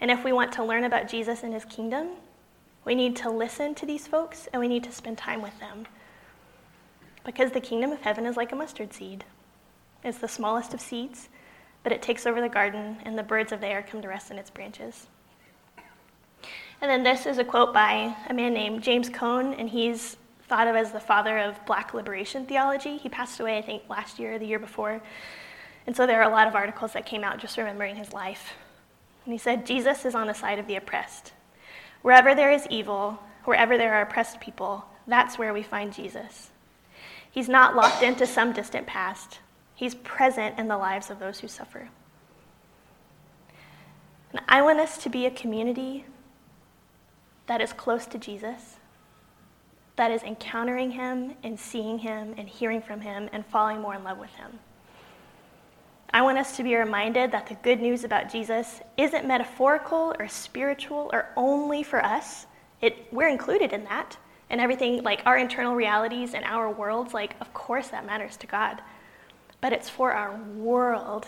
And 0.00 0.10
if 0.10 0.24
we 0.24 0.32
want 0.32 0.52
to 0.54 0.64
learn 0.64 0.84
about 0.84 1.08
Jesus 1.08 1.42
and 1.42 1.54
his 1.54 1.64
kingdom, 1.64 2.08
we 2.84 2.94
need 2.94 3.16
to 3.16 3.30
listen 3.30 3.74
to 3.76 3.86
these 3.86 4.06
folks 4.06 4.48
and 4.52 4.60
we 4.60 4.68
need 4.68 4.84
to 4.84 4.92
spend 4.92 5.18
time 5.18 5.42
with 5.42 5.58
them. 5.60 5.86
Because 7.24 7.52
the 7.52 7.60
kingdom 7.60 7.92
of 7.92 8.00
heaven 8.00 8.26
is 8.26 8.36
like 8.36 8.52
a 8.52 8.56
mustard 8.56 8.92
seed. 8.92 9.24
It's 10.04 10.18
the 10.18 10.28
smallest 10.28 10.72
of 10.74 10.80
seeds, 10.80 11.28
but 11.82 11.92
it 11.92 12.02
takes 12.02 12.26
over 12.26 12.40
the 12.40 12.48
garden, 12.48 12.98
and 13.04 13.18
the 13.18 13.24
birds 13.24 13.50
of 13.50 13.60
the 13.60 13.66
air 13.66 13.82
come 13.82 14.02
to 14.02 14.08
rest 14.08 14.30
in 14.30 14.38
its 14.38 14.50
branches. 14.50 15.08
And 16.86 17.04
then 17.04 17.14
this 17.14 17.26
is 17.26 17.38
a 17.38 17.44
quote 17.44 17.74
by 17.74 18.14
a 18.28 18.32
man 18.32 18.54
named 18.54 18.80
James 18.80 19.08
Cone, 19.08 19.54
and 19.54 19.68
he's 19.68 20.16
thought 20.46 20.68
of 20.68 20.76
as 20.76 20.92
the 20.92 21.00
father 21.00 21.36
of 21.36 21.58
black 21.66 21.94
liberation 21.94 22.46
theology. 22.46 22.96
He 22.96 23.08
passed 23.08 23.40
away, 23.40 23.58
I 23.58 23.62
think, 23.62 23.82
last 23.88 24.20
year 24.20 24.34
or 24.34 24.38
the 24.38 24.46
year 24.46 24.60
before. 24.60 25.02
And 25.88 25.96
so 25.96 26.06
there 26.06 26.22
are 26.22 26.30
a 26.30 26.32
lot 26.32 26.46
of 26.46 26.54
articles 26.54 26.92
that 26.92 27.04
came 27.04 27.24
out 27.24 27.40
just 27.40 27.58
remembering 27.58 27.96
his 27.96 28.12
life. 28.12 28.52
And 29.24 29.32
he 29.32 29.38
said, 29.38 29.66
Jesus 29.66 30.04
is 30.04 30.14
on 30.14 30.28
the 30.28 30.32
side 30.32 30.60
of 30.60 30.68
the 30.68 30.76
oppressed. 30.76 31.32
Wherever 32.02 32.36
there 32.36 32.52
is 32.52 32.68
evil, 32.70 33.18
wherever 33.46 33.76
there 33.76 33.92
are 33.94 34.02
oppressed 34.02 34.38
people, 34.40 34.84
that's 35.08 35.40
where 35.40 35.52
we 35.52 35.64
find 35.64 35.92
Jesus. 35.92 36.50
He's 37.28 37.48
not 37.48 37.74
locked 37.74 38.04
into 38.04 38.28
some 38.28 38.52
distant 38.52 38.86
past, 38.86 39.40
he's 39.74 39.96
present 39.96 40.56
in 40.56 40.68
the 40.68 40.78
lives 40.78 41.10
of 41.10 41.18
those 41.18 41.40
who 41.40 41.48
suffer. 41.48 41.88
And 44.30 44.40
I 44.46 44.62
want 44.62 44.78
us 44.78 44.98
to 44.98 45.10
be 45.10 45.26
a 45.26 45.32
community 45.32 46.04
that 47.46 47.60
is 47.60 47.72
close 47.72 48.06
to 48.06 48.18
Jesus, 48.18 48.76
that 49.96 50.10
is 50.10 50.22
encountering 50.22 50.90
him 50.90 51.34
and 51.42 51.58
seeing 51.58 51.98
him 51.98 52.34
and 52.36 52.48
hearing 52.48 52.82
from 52.82 53.00
him 53.00 53.28
and 53.32 53.44
falling 53.46 53.80
more 53.80 53.94
in 53.94 54.04
love 54.04 54.18
with 54.18 54.34
him. 54.34 54.58
I 56.12 56.22
want 56.22 56.38
us 56.38 56.56
to 56.56 56.62
be 56.62 56.74
reminded 56.74 57.32
that 57.32 57.46
the 57.46 57.56
good 57.56 57.80
news 57.80 58.04
about 58.04 58.30
Jesus 58.30 58.80
isn't 58.96 59.26
metaphorical 59.26 60.14
or 60.18 60.28
spiritual 60.28 61.10
or 61.12 61.28
only 61.36 61.82
for 61.82 62.04
us. 62.04 62.46
It, 62.80 63.12
we're 63.12 63.28
included 63.28 63.72
in 63.72 63.84
that. 63.84 64.16
And 64.48 64.60
everything, 64.60 65.02
like 65.02 65.22
our 65.26 65.36
internal 65.36 65.74
realities 65.74 66.34
and 66.34 66.44
our 66.44 66.70
worlds, 66.70 67.12
like, 67.12 67.34
of 67.40 67.52
course 67.52 67.88
that 67.88 68.06
matters 68.06 68.36
to 68.38 68.46
God. 68.46 68.80
But 69.60 69.72
it's 69.72 69.90
for 69.90 70.12
our 70.12 70.36
world 70.36 71.26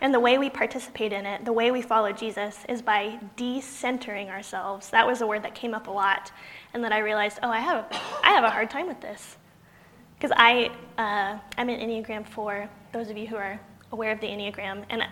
and 0.00 0.14
the 0.14 0.20
way 0.20 0.38
we 0.38 0.48
participate 0.48 1.12
in 1.12 1.26
it, 1.26 1.44
the 1.44 1.52
way 1.52 1.70
we 1.70 1.82
follow 1.82 2.12
Jesus, 2.12 2.64
is 2.68 2.80
by 2.80 3.18
decentering 3.36 4.28
ourselves. 4.28 4.90
That 4.90 5.06
was 5.06 5.20
a 5.20 5.26
word 5.26 5.42
that 5.42 5.54
came 5.54 5.74
up 5.74 5.86
a 5.86 5.90
lot, 5.90 6.32
and 6.72 6.82
that 6.84 6.92
I 6.92 6.98
realized, 6.98 7.38
oh, 7.42 7.50
I 7.50 7.60
have, 7.60 7.86
I 8.22 8.30
have 8.30 8.44
a 8.44 8.50
hard 8.50 8.70
time 8.70 8.86
with 8.86 9.00
this. 9.00 9.36
Because 10.16 10.32
I, 10.36 10.70
uh, 10.98 11.38
I'm 11.56 11.68
an 11.68 11.80
Enneagram 11.80 12.26
4, 12.26 12.68
those 12.92 13.10
of 13.10 13.16
you 13.16 13.26
who 13.26 13.36
are 13.36 13.60
aware 13.92 14.12
of 14.12 14.20
the 14.20 14.26
Enneagram, 14.26 14.84
and 14.90 15.02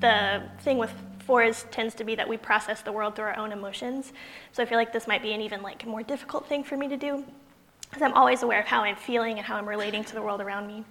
the 0.00 0.42
thing 0.62 0.78
with 0.78 0.92
fours 1.26 1.66
tends 1.70 1.94
to 1.94 2.04
be 2.04 2.14
that 2.14 2.28
we 2.28 2.36
process 2.36 2.82
the 2.82 2.92
world 2.92 3.14
through 3.14 3.26
our 3.26 3.36
own 3.36 3.52
emotions. 3.52 4.12
So 4.52 4.62
I 4.62 4.66
feel 4.66 4.78
like 4.78 4.92
this 4.92 5.06
might 5.06 5.22
be 5.22 5.32
an 5.32 5.40
even 5.40 5.62
like 5.62 5.86
more 5.86 6.02
difficult 6.02 6.46
thing 6.46 6.64
for 6.64 6.76
me 6.76 6.88
to 6.88 6.96
do, 6.96 7.24
because 7.82 8.02
I'm 8.02 8.14
always 8.14 8.42
aware 8.42 8.60
of 8.60 8.66
how 8.66 8.82
I'm 8.82 8.96
feeling 8.96 9.38
and 9.38 9.46
how 9.46 9.56
I'm 9.56 9.68
relating 9.68 10.04
to 10.04 10.14
the 10.14 10.22
world 10.22 10.40
around 10.40 10.66
me. 10.66 10.84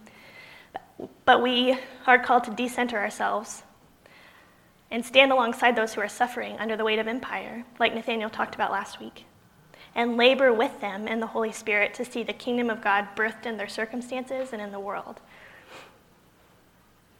But 1.26 1.42
we 1.42 1.78
are 2.08 2.20
called 2.20 2.44
to 2.46 2.52
decenter 2.52 2.98
ourselves 2.98 3.64
and 4.92 5.06
stand 5.06 5.32
alongside 5.32 5.76
those 5.76 5.94
who 5.94 6.02
are 6.02 6.10
suffering 6.10 6.58
under 6.58 6.76
the 6.76 6.84
weight 6.84 7.00
of 7.00 7.08
empire, 7.08 7.64
like 7.80 7.94
Nathaniel 7.94 8.30
talked 8.30 8.56
about 8.56 8.72
last 8.72 9.00
week, 9.00 9.26
and 9.96 10.18
labor 10.18 10.52
with 10.52 10.82
them 10.82 11.08
in 11.08 11.20
the 11.20 11.28
Holy 11.28 11.52
Spirit 11.52 11.94
to 11.94 12.06
see 12.06 12.24
the 12.24 12.34
kingdom 12.34 12.70
of 12.70 12.82
God 12.82 13.08
birthed 13.16 13.46
in 13.46 13.58
their 13.58 13.68
circumstances 13.68 14.52
and 14.52 14.62
in 14.62 14.72
the 14.72 14.80
world. 14.80 15.20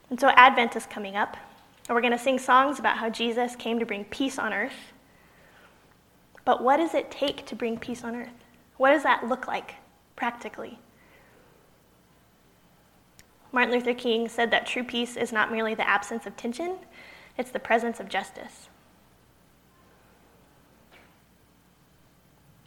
And 0.10 0.20
so 0.20 0.30
Advent 0.30 0.76
is 0.76 0.88
coming 0.88 1.16
up, 1.16 1.38
and 1.88 1.96
we're 1.96 2.02
going 2.02 2.12
to 2.12 2.20
sing 2.20 2.40
songs 2.40 2.80
about 2.80 2.98
how 2.98 3.10
Jesus 3.10 3.56
came 3.56 3.80
to 3.80 3.86
bring 3.86 4.04
peace 4.06 4.40
on 4.40 4.52
earth. 4.52 4.92
But 6.44 6.64
what 6.64 6.78
does 6.78 6.96
it 6.96 7.12
take 7.12 7.46
to 7.46 7.56
bring 7.56 7.78
peace 7.78 8.04
on 8.04 8.16
earth? 8.16 8.46
What 8.78 8.90
does 8.90 9.04
that 9.04 9.28
look 9.28 9.48
like 9.48 9.76
practically? 10.16 10.80
Martin 13.52 13.74
Luther 13.74 13.94
King 13.94 14.30
said 14.30 14.52
that 14.52 14.66
true 14.66 14.84
peace 14.84 15.18
is 15.18 15.32
not 15.32 15.52
merely 15.52 15.74
the 15.74 15.88
absence 15.88 16.26
of 16.26 16.38
tension, 16.38 16.78
it's 17.38 17.52
the 17.52 17.60
presence 17.60 18.00
of 18.00 18.10
justice. 18.10 18.70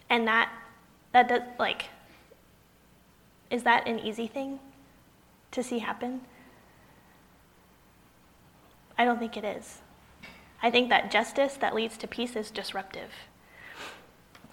And 0.09 0.27
that, 0.27 0.51
that 1.13 1.27
does, 1.29 1.41
like, 1.57 1.85
is 3.49 3.63
that 3.63 3.87
an 3.87 3.99
easy 3.99 4.27
thing 4.27 4.59
to 5.51 5.63
see 5.63 5.79
happen? 5.79 6.21
I 8.97 9.05
don't 9.05 9.19
think 9.19 9.37
it 9.37 9.45
is. 9.45 9.79
I 10.61 10.69
think 10.69 10.89
that 10.89 11.11
justice 11.11 11.55
that 11.55 11.73
leads 11.73 11.97
to 11.97 12.07
peace 12.07 12.35
is 12.35 12.51
disruptive. 12.51 13.11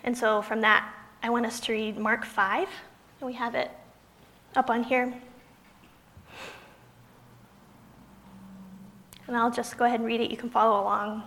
And 0.03 0.17
so, 0.17 0.43
from 0.43 0.61
that, 0.63 0.93
I 1.23 1.31
want 1.31 1.45
us 1.45 1.61
to 1.61 1.73
read 1.73 1.99
Mark 1.99 2.25
5, 2.25 2.69
and 3.21 3.27
we 3.27 3.35
have 3.35 3.55
it 3.55 3.71
up 4.57 4.71
on 4.71 4.83
here. 4.83 5.15
And 9.31 9.39
I'll 9.39 9.51
just 9.51 9.79
go 9.79 9.85
ahead 9.85 10.01
and 10.01 10.07
read 10.07 10.21
it. 10.21 10.31
You 10.33 10.37
can 10.37 10.51
follow 10.51 10.83
along. 10.83 11.23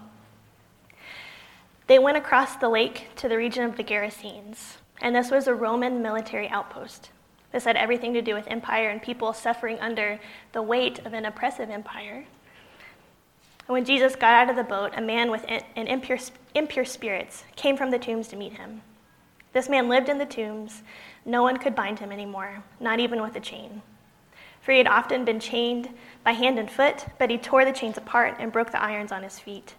They 1.87 1.99
went 1.99 2.17
across 2.17 2.57
the 2.57 2.67
lake 2.67 3.07
to 3.15 3.29
the 3.29 3.37
region 3.37 3.63
of 3.63 3.77
the 3.77 3.83
Gerasenes, 3.83 4.75
and 5.01 5.15
this 5.15 5.31
was 5.31 5.47
a 5.47 5.53
Roman 5.53 6.01
military 6.01 6.49
outpost. 6.49 7.11
This 7.53 7.63
had 7.63 7.77
everything 7.77 8.13
to 8.13 8.21
do 8.21 8.33
with 8.33 8.47
empire 8.47 8.89
and 8.89 9.01
people 9.01 9.31
suffering 9.31 9.79
under 9.79 10.19
the 10.51 10.61
weight 10.61 10.99
of 11.05 11.13
an 11.13 11.23
oppressive 11.25 11.69
empire. 11.69 12.25
And 13.67 13.69
when 13.69 13.85
Jesus 13.85 14.17
got 14.17 14.33
out 14.33 14.49
of 14.49 14.57
the 14.57 14.63
boat, 14.65 14.91
a 14.97 15.01
man 15.01 15.31
with 15.31 15.45
an 15.47 15.87
impure, 15.87 16.19
impure 16.55 16.83
spirits 16.83 17.45
came 17.55 17.77
from 17.77 17.89
the 17.89 17.99
tombs 17.99 18.27
to 18.29 18.35
meet 18.35 18.57
him. 18.57 18.81
This 19.53 19.69
man 19.69 19.87
lived 19.87 20.09
in 20.09 20.17
the 20.17 20.25
tombs. 20.25 20.83
No 21.23 21.41
one 21.41 21.55
could 21.55 21.73
bind 21.73 21.99
him 21.99 22.11
anymore, 22.11 22.63
not 22.81 22.99
even 22.99 23.21
with 23.21 23.37
a 23.37 23.39
chain 23.39 23.81
for 24.63 24.71
he 24.71 24.77
had 24.77 24.87
often 24.87 25.25
been 25.25 25.39
chained 25.39 25.89
by 26.23 26.31
hand 26.31 26.57
and 26.57 26.69
foot, 26.69 27.05
but 27.19 27.29
he 27.29 27.37
tore 27.37 27.65
the 27.65 27.71
chains 27.71 27.97
apart 27.97 28.35
and 28.39 28.51
broke 28.51 28.71
the 28.71 28.81
irons 28.81 29.11
on 29.11 29.23
his 29.23 29.39
feet. 29.39 29.75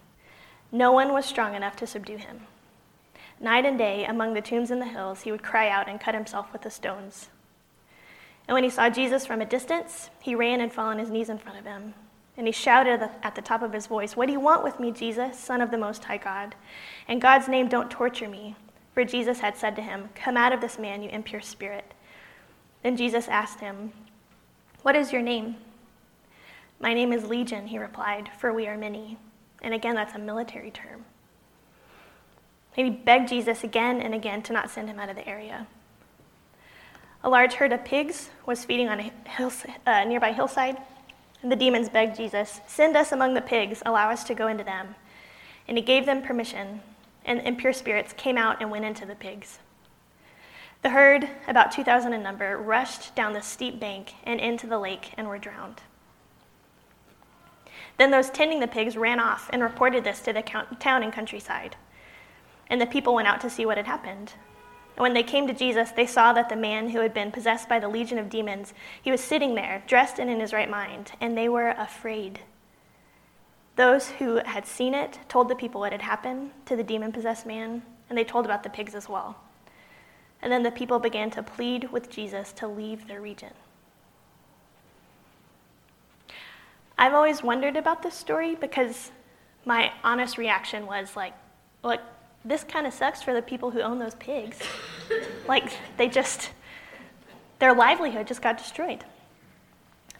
No 0.71 0.91
one 0.91 1.13
was 1.13 1.25
strong 1.25 1.55
enough 1.55 1.75
to 1.77 1.87
subdue 1.87 2.17
him. 2.17 2.41
Night 3.39 3.65
and 3.65 3.77
day, 3.77 4.05
among 4.05 4.33
the 4.33 4.41
tombs 4.41 4.71
in 4.71 4.79
the 4.79 4.85
hills, 4.85 5.21
he 5.21 5.31
would 5.31 5.43
cry 5.43 5.69
out 5.69 5.89
and 5.89 5.99
cut 5.99 6.15
himself 6.15 6.51
with 6.53 6.61
the 6.61 6.69
stones. 6.69 7.29
And 8.47 8.53
when 8.53 8.63
he 8.63 8.69
saw 8.69 8.89
Jesus 8.89 9.25
from 9.25 9.41
a 9.41 9.45
distance, 9.45 10.09
he 10.21 10.35
ran 10.35 10.61
and 10.61 10.71
fell 10.71 10.85
on 10.85 10.99
his 10.99 11.09
knees 11.09 11.29
in 11.29 11.37
front 11.37 11.59
of 11.59 11.65
him. 11.65 11.93
And 12.37 12.47
he 12.47 12.53
shouted 12.53 13.09
at 13.23 13.35
the 13.35 13.41
top 13.41 13.61
of 13.61 13.73
his 13.73 13.87
voice, 13.87 14.15
What 14.15 14.27
do 14.27 14.33
you 14.33 14.39
want 14.39 14.63
with 14.63 14.79
me, 14.79 14.91
Jesus, 14.91 15.39
Son 15.39 15.61
of 15.61 15.71
the 15.71 15.77
Most 15.77 16.03
High 16.03 16.17
God? 16.17 16.55
In 17.07 17.19
God's 17.19 17.47
name, 17.47 17.67
don't 17.67 17.89
torture 17.89 18.29
me. 18.29 18.55
For 18.93 19.03
Jesus 19.03 19.39
had 19.39 19.57
said 19.57 19.75
to 19.75 19.81
him, 19.81 20.09
Come 20.15 20.37
out 20.37 20.53
of 20.53 20.61
this 20.61 20.77
man, 20.77 21.01
you 21.01 21.09
impure 21.09 21.41
spirit. 21.41 21.93
Then 22.83 22.97
Jesus 22.97 23.27
asked 23.27 23.61
him, 23.61 23.91
what 24.85 24.95
is 24.95 25.11
your 25.11 25.23
name? 25.23 25.55
My 26.79 26.93
name 26.93 27.13
is 27.13 27.25
Legion, 27.25 27.67
he 27.67 27.79
replied, 27.79 28.29
for 28.37 28.53
we 28.53 28.67
are 28.67 28.77
many. 28.77 29.17
And 29.61 29.73
again, 29.73 29.95
that's 29.95 30.15
a 30.15 30.19
military 30.19 30.71
term. 30.71 31.05
he 32.75 32.89
begged 32.89 33.29
Jesus 33.29 33.63
again 33.63 34.01
and 34.01 34.13
again 34.13 34.41
to 34.43 34.53
not 34.53 34.69
send 34.69 34.89
him 34.89 34.99
out 34.99 35.09
of 35.09 35.15
the 35.15 35.27
area. 35.27 35.67
A 37.23 37.29
large 37.29 37.53
herd 37.53 37.73
of 37.73 37.83
pigs 37.85 38.29
was 38.45 38.65
feeding 38.65 38.89
on 38.89 38.99
a 38.99 39.11
hill, 39.29 39.51
uh, 39.87 40.03
nearby 40.03 40.31
hillside, 40.31 40.77
and 41.41 41.51
the 41.51 41.55
demons 41.55 41.89
begged 41.89 42.17
Jesus, 42.17 42.61
Send 42.67 42.95
us 42.95 43.11
among 43.11 43.33
the 43.33 43.41
pigs, 43.41 43.81
allow 43.85 44.09
us 44.09 44.23
to 44.25 44.35
go 44.35 44.47
into 44.47 44.63
them. 44.63 44.95
And 45.67 45.77
he 45.77 45.83
gave 45.83 46.05
them 46.05 46.21
permission, 46.21 46.81
and 47.23 47.39
impure 47.41 47.73
spirits 47.73 48.13
came 48.13 48.37
out 48.37 48.61
and 48.61 48.69
went 48.69 48.85
into 48.85 49.05
the 49.05 49.15
pigs. 49.15 49.59
The 50.83 50.89
herd, 50.89 51.29
about 51.47 51.71
2,000 51.71 52.13
in 52.13 52.21
number, 52.21 52.57
rushed 52.57 53.15
down 53.15 53.33
the 53.33 53.41
steep 53.41 53.79
bank 53.79 54.13
and 54.23 54.39
into 54.39 54.67
the 54.67 54.77
lake 54.77 55.13
and 55.17 55.27
were 55.27 55.39
drowned. 55.39 55.81
Then 57.97 58.11
those 58.11 58.29
tending 58.29 58.59
the 58.59 58.67
pigs 58.67 58.97
ran 58.97 59.19
off 59.19 59.49
and 59.53 59.61
reported 59.61 60.03
this 60.03 60.19
to 60.21 60.33
the 60.33 60.41
town 60.41 61.03
and 61.03 61.13
countryside. 61.13 61.75
And 62.69 62.81
the 62.81 62.85
people 62.85 63.13
went 63.13 63.27
out 63.27 63.41
to 63.41 63.49
see 63.49 63.65
what 63.65 63.77
had 63.77 63.85
happened. 63.85 64.33
And 64.95 65.01
when 65.01 65.13
they 65.13 65.23
came 65.23 65.47
to 65.47 65.53
Jesus, 65.53 65.91
they 65.91 66.05
saw 66.05 66.33
that 66.33 66.49
the 66.49 66.55
man 66.55 66.89
who 66.89 66.99
had 66.99 67.13
been 67.13 67.31
possessed 67.31 67.67
by 67.67 67.79
the 67.79 67.89
legion 67.89 68.17
of 68.17 68.29
demons, 68.29 68.73
he 69.01 69.11
was 69.11 69.21
sitting 69.21 69.55
there, 69.55 69.83
dressed 69.87 70.19
and 70.19 70.29
in 70.29 70.39
his 70.39 70.53
right 70.53 70.69
mind, 70.69 71.11
and 71.19 71.37
they 71.37 71.49
were 71.49 71.69
afraid. 71.69 72.39
Those 73.75 74.09
who 74.09 74.37
had 74.45 74.65
seen 74.65 74.93
it 74.93 75.19
told 75.27 75.49
the 75.49 75.55
people 75.55 75.81
what 75.81 75.91
had 75.91 76.01
happened 76.01 76.51
to 76.65 76.77
the 76.77 76.83
demon 76.83 77.11
possessed 77.11 77.45
man, 77.45 77.83
and 78.09 78.17
they 78.17 78.23
told 78.23 78.45
about 78.45 78.63
the 78.63 78.69
pigs 78.69 78.95
as 78.95 79.09
well. 79.09 79.37
And 80.41 80.51
then 80.51 80.63
the 80.63 80.71
people 80.71 80.99
began 80.99 81.29
to 81.31 81.43
plead 81.43 81.91
with 81.91 82.09
Jesus 82.09 82.53
to 82.53 82.67
leave 82.67 83.07
their 83.07 83.21
region. 83.21 83.51
I've 86.97 87.13
always 87.13 87.43
wondered 87.43 87.77
about 87.77 88.03
this 88.03 88.15
story 88.15 88.55
because 88.55 89.11
my 89.65 89.91
honest 90.03 90.37
reaction 90.37 90.85
was 90.85 91.15
like, 91.15 91.33
look, 91.83 91.99
this 92.43 92.63
kind 92.63 92.87
of 92.87 92.93
sucks 92.93 93.21
for 93.21 93.33
the 93.33 93.41
people 93.41 93.71
who 93.71 93.81
own 93.81 93.99
those 93.99 94.15
pigs. 94.15 94.59
like, 95.47 95.73
they 95.97 96.07
just, 96.07 96.51
their 97.59 97.73
livelihood 97.73 98.27
just 98.27 98.41
got 98.41 98.57
destroyed. 98.57 99.03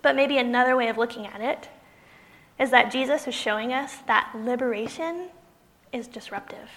But 0.01 0.15
maybe 0.15 0.37
another 0.37 0.75
way 0.75 0.89
of 0.89 0.97
looking 0.97 1.25
at 1.27 1.41
it 1.41 1.69
is 2.59 2.71
that 2.71 2.91
Jesus 2.91 3.27
is 3.27 3.35
showing 3.35 3.73
us 3.73 3.97
that 4.07 4.31
liberation 4.35 5.29
is 5.91 6.07
disruptive 6.07 6.69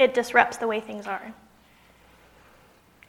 it 0.00 0.14
disrupts 0.14 0.56
the 0.56 0.66
way 0.66 0.80
things 0.80 1.06
are. 1.06 1.34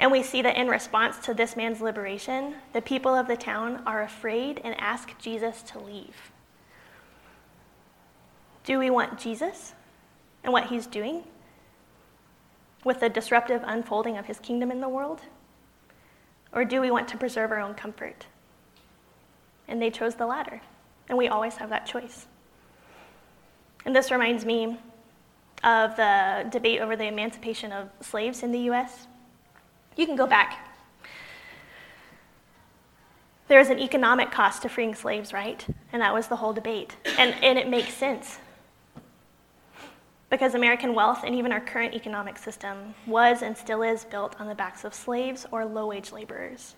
And 0.01 0.12
we 0.12 0.22
see 0.22 0.41
that 0.41 0.58
in 0.58 0.67
response 0.67 1.20
to 1.20 1.34
this 1.34 1.55
man's 1.55 1.79
liberation, 1.79 2.55
the 2.74 2.81
people 2.81 3.15
of 3.15 3.27
the 3.27 3.38
town 3.38 3.81
are 3.86 4.03
afraid 4.03 4.60
and 4.65 4.75
ask 4.77 5.17
Jesus 5.20 5.62
to 5.63 5.79
leave. 5.79 6.31
Do 8.65 8.77
we 8.79 8.89
want 8.89 9.17
Jesus 9.17 9.74
and 10.43 10.51
what 10.51 10.65
he's 10.65 10.86
doing? 10.86 11.24
with 12.84 13.00
the 13.00 13.10
disruptive 13.10 13.62
unfolding 13.65 14.17
of 14.17 14.25
his 14.25 14.39
kingdom 14.39 14.72
in 14.72 14.81
the 14.81 14.89
world? 14.89 15.22
Or 16.53 16.65
do 16.65 16.81
we 16.81 16.91
want 16.91 17.08
to 17.10 17.17
preserve 17.17 17.51
our 17.51 17.60
own 17.60 17.74
comfort? 17.74 18.25
And 19.67 19.81
they 19.81 19.89
chose 19.89 20.15
the 20.15 20.25
latter. 20.25 20.62
And 21.08 21.17
we 21.17 21.27
always 21.27 21.55
have 21.58 21.70
that 21.70 21.86
choice. 21.86 22.27
And 23.86 23.96
this 23.96 24.12
reminds 24.12 24.46
me 24.46 24.77
of 25.63 25.96
the 25.96 26.48
debate 26.50 26.81
over 26.81 26.96
the 26.96 27.05
emancipation 27.05 27.72
of 27.72 27.89
slaves 28.01 28.43
in 28.43 28.51
the 28.51 28.60
US. 28.72 29.08
You 29.96 30.06
can 30.06 30.16
go 30.16 30.28
back. 30.28 30.68
There 33.48 33.60
is 33.60 33.70
an 33.70 33.80
economic 33.80 34.32
cost 34.32 34.62
to 34.62 34.70
freeing 34.70 34.96
slaves, 34.96 35.34
right? 35.34 35.66
And 35.92 36.02
that 36.02 36.14
was 36.14 36.28
the 36.28 36.38
whole 36.38 36.54
debate. 36.54 36.96
And, 37.18 37.36
and 37.44 37.60
it 37.60 37.68
makes 37.68 37.94
sense. 37.94 38.40
Because 40.30 40.56
American 40.56 40.96
wealth 40.96 41.24
and 41.26 41.36
even 41.36 41.52
our 41.52 41.60
current 41.60 41.94
economic 41.94 42.38
system 42.38 42.96
was 43.06 43.42
and 43.42 43.58
still 43.58 43.82
is 43.84 44.06
built 44.06 44.40
on 44.40 44.48
the 44.48 44.56
backs 44.56 44.86
of 44.86 44.94
slaves 44.94 45.46
or 45.52 45.66
low 45.66 45.88
wage 45.88 46.14
laborers. 46.14 46.76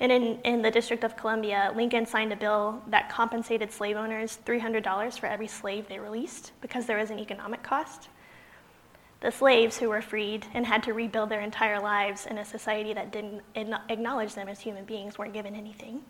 And 0.00 0.10
in, 0.10 0.38
in 0.44 0.62
the 0.62 0.70
District 0.70 1.04
of 1.04 1.14
Columbia, 1.14 1.72
Lincoln 1.76 2.06
signed 2.06 2.32
a 2.32 2.36
bill 2.36 2.82
that 2.86 3.10
compensated 3.10 3.70
slave 3.70 3.98
owners 3.98 4.38
$300 4.46 5.18
for 5.18 5.26
every 5.26 5.46
slave 5.46 5.86
they 5.88 5.98
released 5.98 6.52
because 6.62 6.86
there 6.86 6.96
was 6.96 7.10
an 7.10 7.18
economic 7.18 7.62
cost. 7.62 8.08
The 9.20 9.30
slaves 9.30 9.76
who 9.76 9.90
were 9.90 10.00
freed 10.00 10.46
and 10.54 10.66
had 10.66 10.82
to 10.84 10.94
rebuild 10.94 11.28
their 11.28 11.42
entire 11.42 11.78
lives 11.78 12.26
in 12.26 12.38
a 12.38 12.44
society 12.44 12.94
that 12.94 13.12
didn't 13.12 13.42
acknowledge 13.54 14.34
them 14.34 14.48
as 14.48 14.60
human 14.60 14.84
beings 14.84 15.18
weren't 15.18 15.34
given 15.34 15.54
anything. 15.54 16.02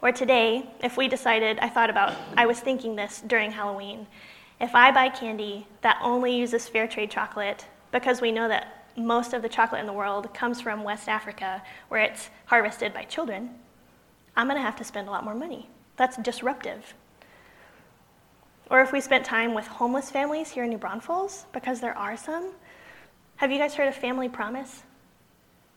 Or 0.00 0.12
today, 0.12 0.70
if 0.80 0.96
we 0.96 1.08
decided, 1.08 1.58
I 1.58 1.68
thought 1.68 1.90
about, 1.90 2.14
I 2.36 2.46
was 2.46 2.60
thinking 2.60 2.94
this 2.94 3.22
during 3.26 3.50
Halloween, 3.50 4.06
if 4.60 4.74
I 4.74 4.92
buy 4.92 5.08
candy 5.08 5.66
that 5.82 5.98
only 6.00 6.36
uses 6.36 6.68
fair 6.68 6.86
trade 6.86 7.10
chocolate 7.10 7.66
because 7.90 8.20
we 8.20 8.30
know 8.30 8.46
that 8.46 8.86
most 8.96 9.32
of 9.32 9.42
the 9.42 9.48
chocolate 9.48 9.80
in 9.80 9.86
the 9.86 9.92
world 9.92 10.32
comes 10.32 10.60
from 10.60 10.84
West 10.84 11.08
Africa, 11.08 11.62
where 11.88 12.02
it's 12.02 12.30
harvested 12.46 12.94
by 12.94 13.02
children, 13.04 13.50
I'm 14.36 14.46
going 14.46 14.56
to 14.56 14.62
have 14.62 14.76
to 14.76 14.84
spend 14.84 15.08
a 15.08 15.10
lot 15.10 15.24
more 15.24 15.34
money. 15.34 15.68
That's 15.96 16.16
disruptive. 16.16 16.94
Or 18.70 18.80
if 18.80 18.92
we 18.92 19.00
spent 19.00 19.24
time 19.24 19.54
with 19.54 19.66
homeless 19.66 20.10
families 20.10 20.50
here 20.50 20.64
in 20.64 20.70
New 20.70 20.78
Braunfels, 20.78 21.46
because 21.52 21.80
there 21.80 21.96
are 21.96 22.16
some. 22.16 22.52
Have 23.36 23.50
you 23.50 23.58
guys 23.58 23.74
heard 23.74 23.88
of 23.88 23.94
Family 23.94 24.28
Promise? 24.28 24.82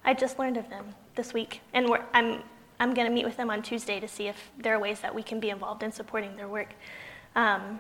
I 0.04 0.14
just 0.14 0.40
learned 0.40 0.58
of 0.58 0.70
them 0.70 0.86
this 1.16 1.34
week, 1.34 1.62
and 1.74 1.88
I'm, 2.14 2.42
I'm 2.80 2.94
going 2.94 3.08
to 3.08 3.14
meet 3.14 3.26
with 3.26 3.38
them 3.38 3.50
on 3.50 3.62
Tuesday 3.62 4.00
to 4.00 4.08
see 4.08 4.28
if 4.28 4.52
there 4.58 4.76
are 4.76 4.80
ways 4.80 5.00
that 5.02 5.14
we 5.14 5.24
can 5.24 5.40
be 5.40 5.50
involved 5.50 5.84
in 5.84 5.92
supporting 5.92 6.36
their 6.36 6.48
work. 6.48 6.74
Um, 7.36 7.80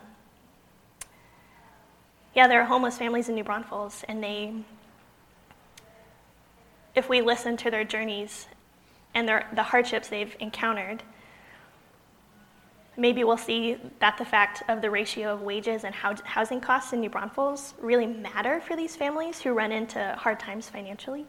yeah, 2.36 2.48
there 2.48 2.62
are 2.62 2.66
homeless 2.66 2.98
families 2.98 3.28
in 3.28 3.36
New 3.36 3.44
Braunfels, 3.44 4.06
and 4.08 4.24
they 4.24 4.54
if 6.96 7.08
we 7.10 7.22
listen 7.22 7.58
to 7.58 7.72
their 7.72 7.84
journeys 7.84 8.48
and 9.14 9.28
their, 9.28 9.48
the 9.54 9.64
hardships 9.64 10.10
they've 10.10 10.36
encountered, 10.40 11.04
maybe 13.02 13.24
we'll 13.24 13.36
see 13.36 13.78
that 13.98 14.16
the 14.20 14.24
fact 14.24 14.62
of 14.70 14.80
the 14.80 14.90
ratio 14.90 15.34
of 15.34 15.42
wages 15.42 15.84
and 15.84 15.96
housing 15.96 16.62
costs 16.62 16.94
in 16.94 17.00
New 17.02 17.10
Braunfels 17.10 17.74
really 17.82 18.06
matter 18.06 18.62
for 18.62 18.76
these 18.76 18.96
families 18.96 19.42
who 19.42 19.54
run 19.54 19.72
into 19.72 20.16
hard 20.20 20.40
times 20.40 20.70
financially. 20.70 21.26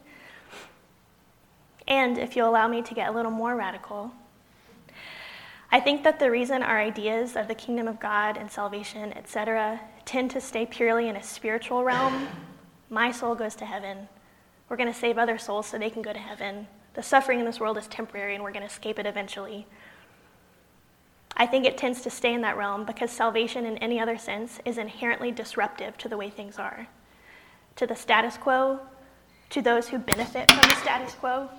And 1.87 2.19
if 2.19 2.35
you'll 2.35 2.49
allow 2.49 2.67
me 2.67 2.83
to 2.83 2.93
get 2.93 3.09
a 3.09 3.11
little 3.11 3.31
more 3.31 3.55
radical, 3.55 4.11
I 5.71 5.79
think 5.79 6.03
that 6.03 6.19
the 6.19 6.29
reason 6.29 6.61
our 6.61 6.79
ideas 6.79 7.35
of 7.35 7.47
the 7.47 7.55
kingdom 7.55 7.87
of 7.87 7.99
God 7.99 8.37
and 8.37 8.51
salvation, 8.51 9.11
etc., 9.13 9.81
tend 10.05 10.29
to 10.31 10.41
stay 10.41 10.67
purely 10.67 11.09
in 11.09 11.15
a 11.15 11.23
spiritual 11.23 11.83
realm, 11.83 12.27
my 12.91 13.11
soul 13.11 13.33
goes 13.33 13.55
to 13.55 13.65
heaven, 13.65 14.07
we're 14.69 14.77
going 14.77 14.93
to 14.93 14.97
save 14.97 15.17
other 15.17 15.39
souls 15.39 15.65
so 15.65 15.79
they 15.79 15.89
can 15.89 16.03
go 16.03 16.13
to 16.13 16.19
heaven. 16.19 16.67
The 16.93 17.01
suffering 17.01 17.39
in 17.39 17.45
this 17.45 17.59
world 17.59 17.79
is 17.79 17.87
temporary 17.87 18.35
and 18.35 18.43
we're 18.43 18.51
going 18.51 18.61
to 18.61 18.71
escape 18.71 18.99
it 18.99 19.07
eventually. 19.07 19.65
I 21.35 21.45
think 21.45 21.65
it 21.65 21.77
tends 21.77 22.01
to 22.01 22.09
stay 22.09 22.33
in 22.33 22.41
that 22.41 22.57
realm 22.57 22.85
because 22.85 23.11
salvation, 23.11 23.65
in 23.65 23.77
any 23.79 23.99
other 23.99 24.17
sense, 24.17 24.59
is 24.65 24.77
inherently 24.77 25.31
disruptive 25.31 25.97
to 25.97 26.09
the 26.09 26.17
way 26.17 26.29
things 26.29 26.59
are, 26.59 26.87
to 27.75 27.87
the 27.87 27.95
status 27.95 28.37
quo, 28.37 28.79
to 29.49 29.61
those 29.61 29.89
who 29.89 29.97
benefit 29.97 30.51
from 30.51 30.61
the 30.61 30.75
status 30.75 31.13
quo, 31.15 31.49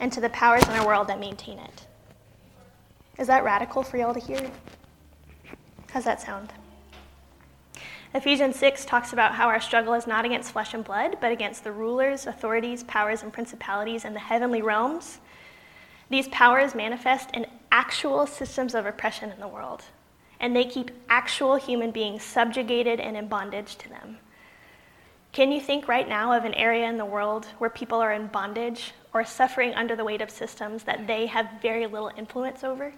and 0.00 0.12
to 0.12 0.20
the 0.20 0.30
powers 0.30 0.64
in 0.64 0.70
our 0.70 0.86
world 0.86 1.08
that 1.08 1.20
maintain 1.20 1.58
it. 1.58 1.86
Is 3.18 3.26
that 3.26 3.44
radical 3.44 3.82
for 3.82 3.96
y'all 3.96 4.14
to 4.14 4.20
hear? 4.20 4.50
How's 5.90 6.04
that 6.04 6.20
sound? 6.20 6.52
Ephesians 8.14 8.56
6 8.56 8.84
talks 8.84 9.12
about 9.12 9.34
how 9.34 9.48
our 9.48 9.60
struggle 9.60 9.92
is 9.94 10.06
not 10.06 10.24
against 10.24 10.52
flesh 10.52 10.72
and 10.72 10.84
blood, 10.84 11.18
but 11.20 11.30
against 11.30 11.62
the 11.62 11.72
rulers, 11.72 12.26
authorities, 12.26 12.82
powers, 12.84 13.22
and 13.22 13.32
principalities 13.32 14.04
in 14.04 14.14
the 14.14 14.20
heavenly 14.20 14.62
realms. 14.62 15.18
These 16.10 16.28
powers 16.28 16.74
manifest 16.74 17.30
in 17.32 17.46
actual 17.70 18.26
systems 18.26 18.74
of 18.74 18.86
oppression 18.86 19.30
in 19.30 19.40
the 19.40 19.48
world, 19.48 19.84
and 20.40 20.54
they 20.54 20.64
keep 20.64 20.90
actual 21.08 21.56
human 21.56 21.90
beings 21.90 22.22
subjugated 22.22 23.00
and 23.00 23.16
in 23.16 23.28
bondage 23.28 23.76
to 23.76 23.88
them. 23.88 24.18
Can 25.32 25.52
you 25.52 25.60
think 25.60 25.86
right 25.86 26.08
now 26.08 26.32
of 26.32 26.44
an 26.44 26.54
area 26.54 26.88
in 26.88 26.96
the 26.96 27.04
world 27.04 27.46
where 27.58 27.70
people 27.70 28.00
are 28.00 28.12
in 28.12 28.28
bondage 28.28 28.92
or 29.12 29.24
suffering 29.24 29.74
under 29.74 29.94
the 29.94 30.04
weight 30.04 30.22
of 30.22 30.30
systems 30.30 30.84
that 30.84 31.06
they 31.06 31.26
have 31.26 31.60
very 31.60 31.86
little 31.86 32.10
influence 32.16 32.64
over? 32.64 32.94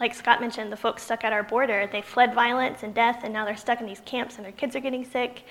like 0.00 0.14
Scott 0.14 0.40
mentioned, 0.40 0.72
the 0.72 0.76
folks 0.76 1.02
stuck 1.02 1.24
at 1.24 1.32
our 1.32 1.42
border, 1.42 1.88
they 1.90 2.02
fled 2.02 2.34
violence 2.34 2.82
and 2.82 2.94
death, 2.94 3.20
and 3.22 3.32
now 3.32 3.44
they're 3.44 3.56
stuck 3.56 3.80
in 3.80 3.86
these 3.86 4.02
camps 4.04 4.36
and 4.36 4.44
their 4.44 4.52
kids 4.52 4.74
are 4.74 4.80
getting 4.80 5.04
sick. 5.04 5.44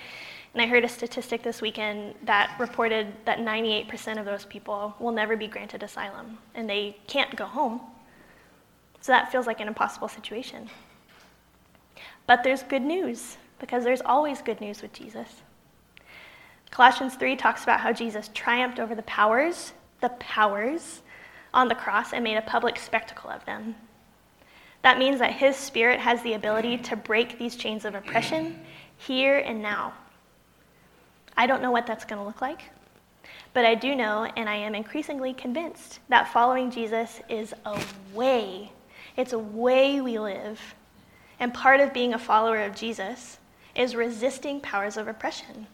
And 0.54 0.62
I 0.62 0.66
heard 0.66 0.84
a 0.84 0.88
statistic 0.88 1.42
this 1.42 1.60
weekend 1.60 2.14
that 2.22 2.54
reported 2.60 3.08
that 3.24 3.40
98% 3.40 4.18
of 4.20 4.24
those 4.24 4.44
people 4.44 4.94
will 5.00 5.10
never 5.10 5.36
be 5.36 5.48
granted 5.48 5.82
asylum, 5.82 6.38
and 6.54 6.70
they 6.70 6.96
can't 7.08 7.34
go 7.34 7.44
home. 7.44 7.80
So 9.00 9.10
that 9.10 9.32
feels 9.32 9.48
like 9.48 9.60
an 9.60 9.66
impossible 9.66 10.08
situation. 10.08 10.70
But 12.28 12.44
there's 12.44 12.62
good 12.62 12.82
news, 12.82 13.36
because 13.58 13.82
there's 13.82 14.00
always 14.00 14.42
good 14.42 14.60
news 14.60 14.80
with 14.80 14.92
Jesus. 14.92 15.28
Colossians 16.70 17.16
3 17.16 17.34
talks 17.34 17.64
about 17.64 17.80
how 17.80 17.92
Jesus 17.92 18.30
triumphed 18.32 18.78
over 18.78 18.94
the 18.94 19.02
powers, 19.02 19.72
the 20.00 20.10
powers, 20.20 21.02
on 21.52 21.68
the 21.68 21.74
cross 21.74 22.12
and 22.12 22.22
made 22.22 22.36
a 22.36 22.42
public 22.42 22.78
spectacle 22.78 23.30
of 23.30 23.44
them. 23.44 23.74
That 24.82 24.98
means 24.98 25.18
that 25.18 25.32
His 25.32 25.56
Spirit 25.56 25.98
has 25.98 26.22
the 26.22 26.34
ability 26.34 26.78
to 26.78 26.96
break 26.96 27.38
these 27.38 27.56
chains 27.56 27.84
of 27.84 27.94
oppression 27.94 28.60
here 28.98 29.38
and 29.38 29.60
now. 29.60 29.94
I 31.44 31.46
don't 31.46 31.60
know 31.60 31.70
what 31.70 31.86
that's 31.86 32.06
going 32.06 32.18
to 32.18 32.24
look 32.24 32.40
like, 32.40 32.62
but 33.52 33.66
I 33.66 33.74
do 33.74 33.94
know, 33.94 34.24
and 34.34 34.48
I 34.48 34.56
am 34.56 34.74
increasingly 34.74 35.34
convinced, 35.34 35.98
that 36.08 36.32
following 36.32 36.70
Jesus 36.70 37.20
is 37.28 37.52
a 37.66 37.78
way. 38.14 38.72
It's 39.18 39.34
a 39.34 39.38
way 39.38 40.00
we 40.00 40.18
live. 40.18 40.58
And 41.38 41.52
part 41.52 41.80
of 41.80 41.92
being 41.92 42.14
a 42.14 42.18
follower 42.18 42.60
of 42.60 42.74
Jesus 42.74 43.36
is 43.74 43.94
resisting 43.94 44.58
powers 44.58 44.96
of 44.96 45.06
oppression, 45.06 45.66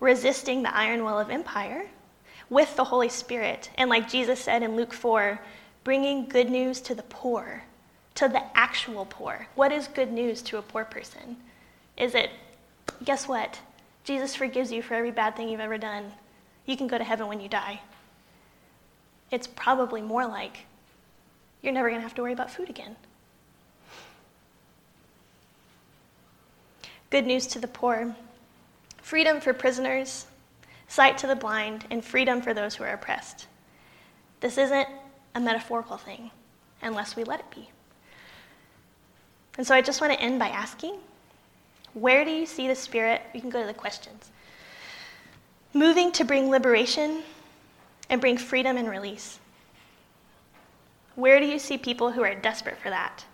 resisting 0.00 0.64
the 0.64 0.76
iron 0.76 1.04
will 1.04 1.20
of 1.20 1.30
empire 1.30 1.86
with 2.50 2.74
the 2.74 2.82
Holy 2.82 3.08
Spirit. 3.08 3.70
And 3.76 3.88
like 3.88 4.10
Jesus 4.10 4.40
said 4.40 4.64
in 4.64 4.74
Luke 4.74 4.92
4, 4.92 5.40
bringing 5.84 6.26
good 6.26 6.50
news 6.50 6.80
to 6.80 6.96
the 6.96 7.04
poor 7.04 7.62
to 8.16 8.26
the 8.26 8.42
actual 8.56 9.06
poor. 9.06 9.46
What 9.54 9.70
is 9.70 9.86
good 9.86 10.10
news 10.12 10.42
to 10.42 10.58
a 10.58 10.62
poor 10.62 10.84
person? 10.84 11.36
Is 11.96 12.16
it, 12.16 12.30
guess 13.04 13.28
what? 13.28 13.60
Jesus 14.04 14.36
forgives 14.36 14.70
you 14.70 14.82
for 14.82 14.94
every 14.94 15.10
bad 15.10 15.34
thing 15.34 15.48
you've 15.48 15.60
ever 15.60 15.78
done. 15.78 16.12
You 16.66 16.76
can 16.76 16.86
go 16.86 16.98
to 16.98 17.04
heaven 17.04 17.26
when 17.26 17.40
you 17.40 17.48
die. 17.48 17.80
It's 19.30 19.46
probably 19.46 20.02
more 20.02 20.26
like 20.26 20.58
you're 21.62 21.72
never 21.72 21.88
going 21.88 22.00
to 22.00 22.06
have 22.06 22.14
to 22.16 22.22
worry 22.22 22.34
about 22.34 22.50
food 22.50 22.68
again. 22.68 22.94
Good 27.10 27.26
news 27.26 27.46
to 27.48 27.58
the 27.58 27.68
poor 27.68 28.14
freedom 29.00 29.40
for 29.40 29.52
prisoners, 29.52 30.26
sight 30.88 31.18
to 31.18 31.26
the 31.26 31.36
blind, 31.36 31.84
and 31.90 32.02
freedom 32.02 32.40
for 32.40 32.54
those 32.54 32.74
who 32.74 32.84
are 32.84 32.94
oppressed. 32.94 33.46
This 34.40 34.56
isn't 34.56 34.88
a 35.34 35.40
metaphorical 35.40 35.98
thing 35.98 36.30
unless 36.80 37.14
we 37.14 37.24
let 37.24 37.40
it 37.40 37.50
be. 37.54 37.68
And 39.56 39.66
so 39.66 39.74
I 39.74 39.82
just 39.82 40.00
want 40.00 40.12
to 40.12 40.20
end 40.20 40.38
by 40.38 40.48
asking 40.48 40.96
where 41.94 42.24
do 42.24 42.30
you 42.30 42.46
see 42.46 42.68
the 42.68 42.74
Spirit? 42.74 43.22
You 43.32 43.40
can 43.40 43.50
go 43.50 43.60
to 43.60 43.66
the 43.66 43.74
questions. 43.74 44.30
Moving 45.72 46.12
to 46.12 46.24
bring 46.24 46.50
liberation 46.50 47.22
and 48.10 48.20
bring 48.20 48.36
freedom 48.36 48.76
and 48.76 48.88
release. 48.88 49.38
Where 51.14 51.40
do 51.40 51.46
you 51.46 51.58
see 51.58 51.78
people 51.78 52.12
who 52.12 52.22
are 52.22 52.34
desperate 52.34 52.78
for 52.78 52.90
that? 52.90 53.24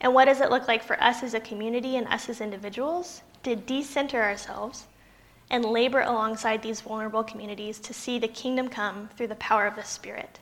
And 0.00 0.14
what 0.14 0.26
does 0.26 0.40
it 0.40 0.50
look 0.50 0.68
like 0.68 0.82
for 0.82 1.02
us 1.02 1.22
as 1.22 1.34
a 1.34 1.40
community 1.40 1.96
and 1.96 2.06
us 2.08 2.28
as 2.28 2.40
individuals 2.40 3.22
to 3.42 3.56
decenter 3.56 4.22
ourselves 4.22 4.86
and 5.50 5.64
labor 5.64 6.00
alongside 6.00 6.62
these 6.62 6.80
vulnerable 6.80 7.22
communities 7.22 7.78
to 7.80 7.94
see 7.94 8.18
the 8.18 8.28
kingdom 8.28 8.68
come 8.68 9.08
through 9.16 9.28
the 9.28 9.34
power 9.36 9.66
of 9.66 9.76
the 9.76 9.82
Spirit? 9.82 10.40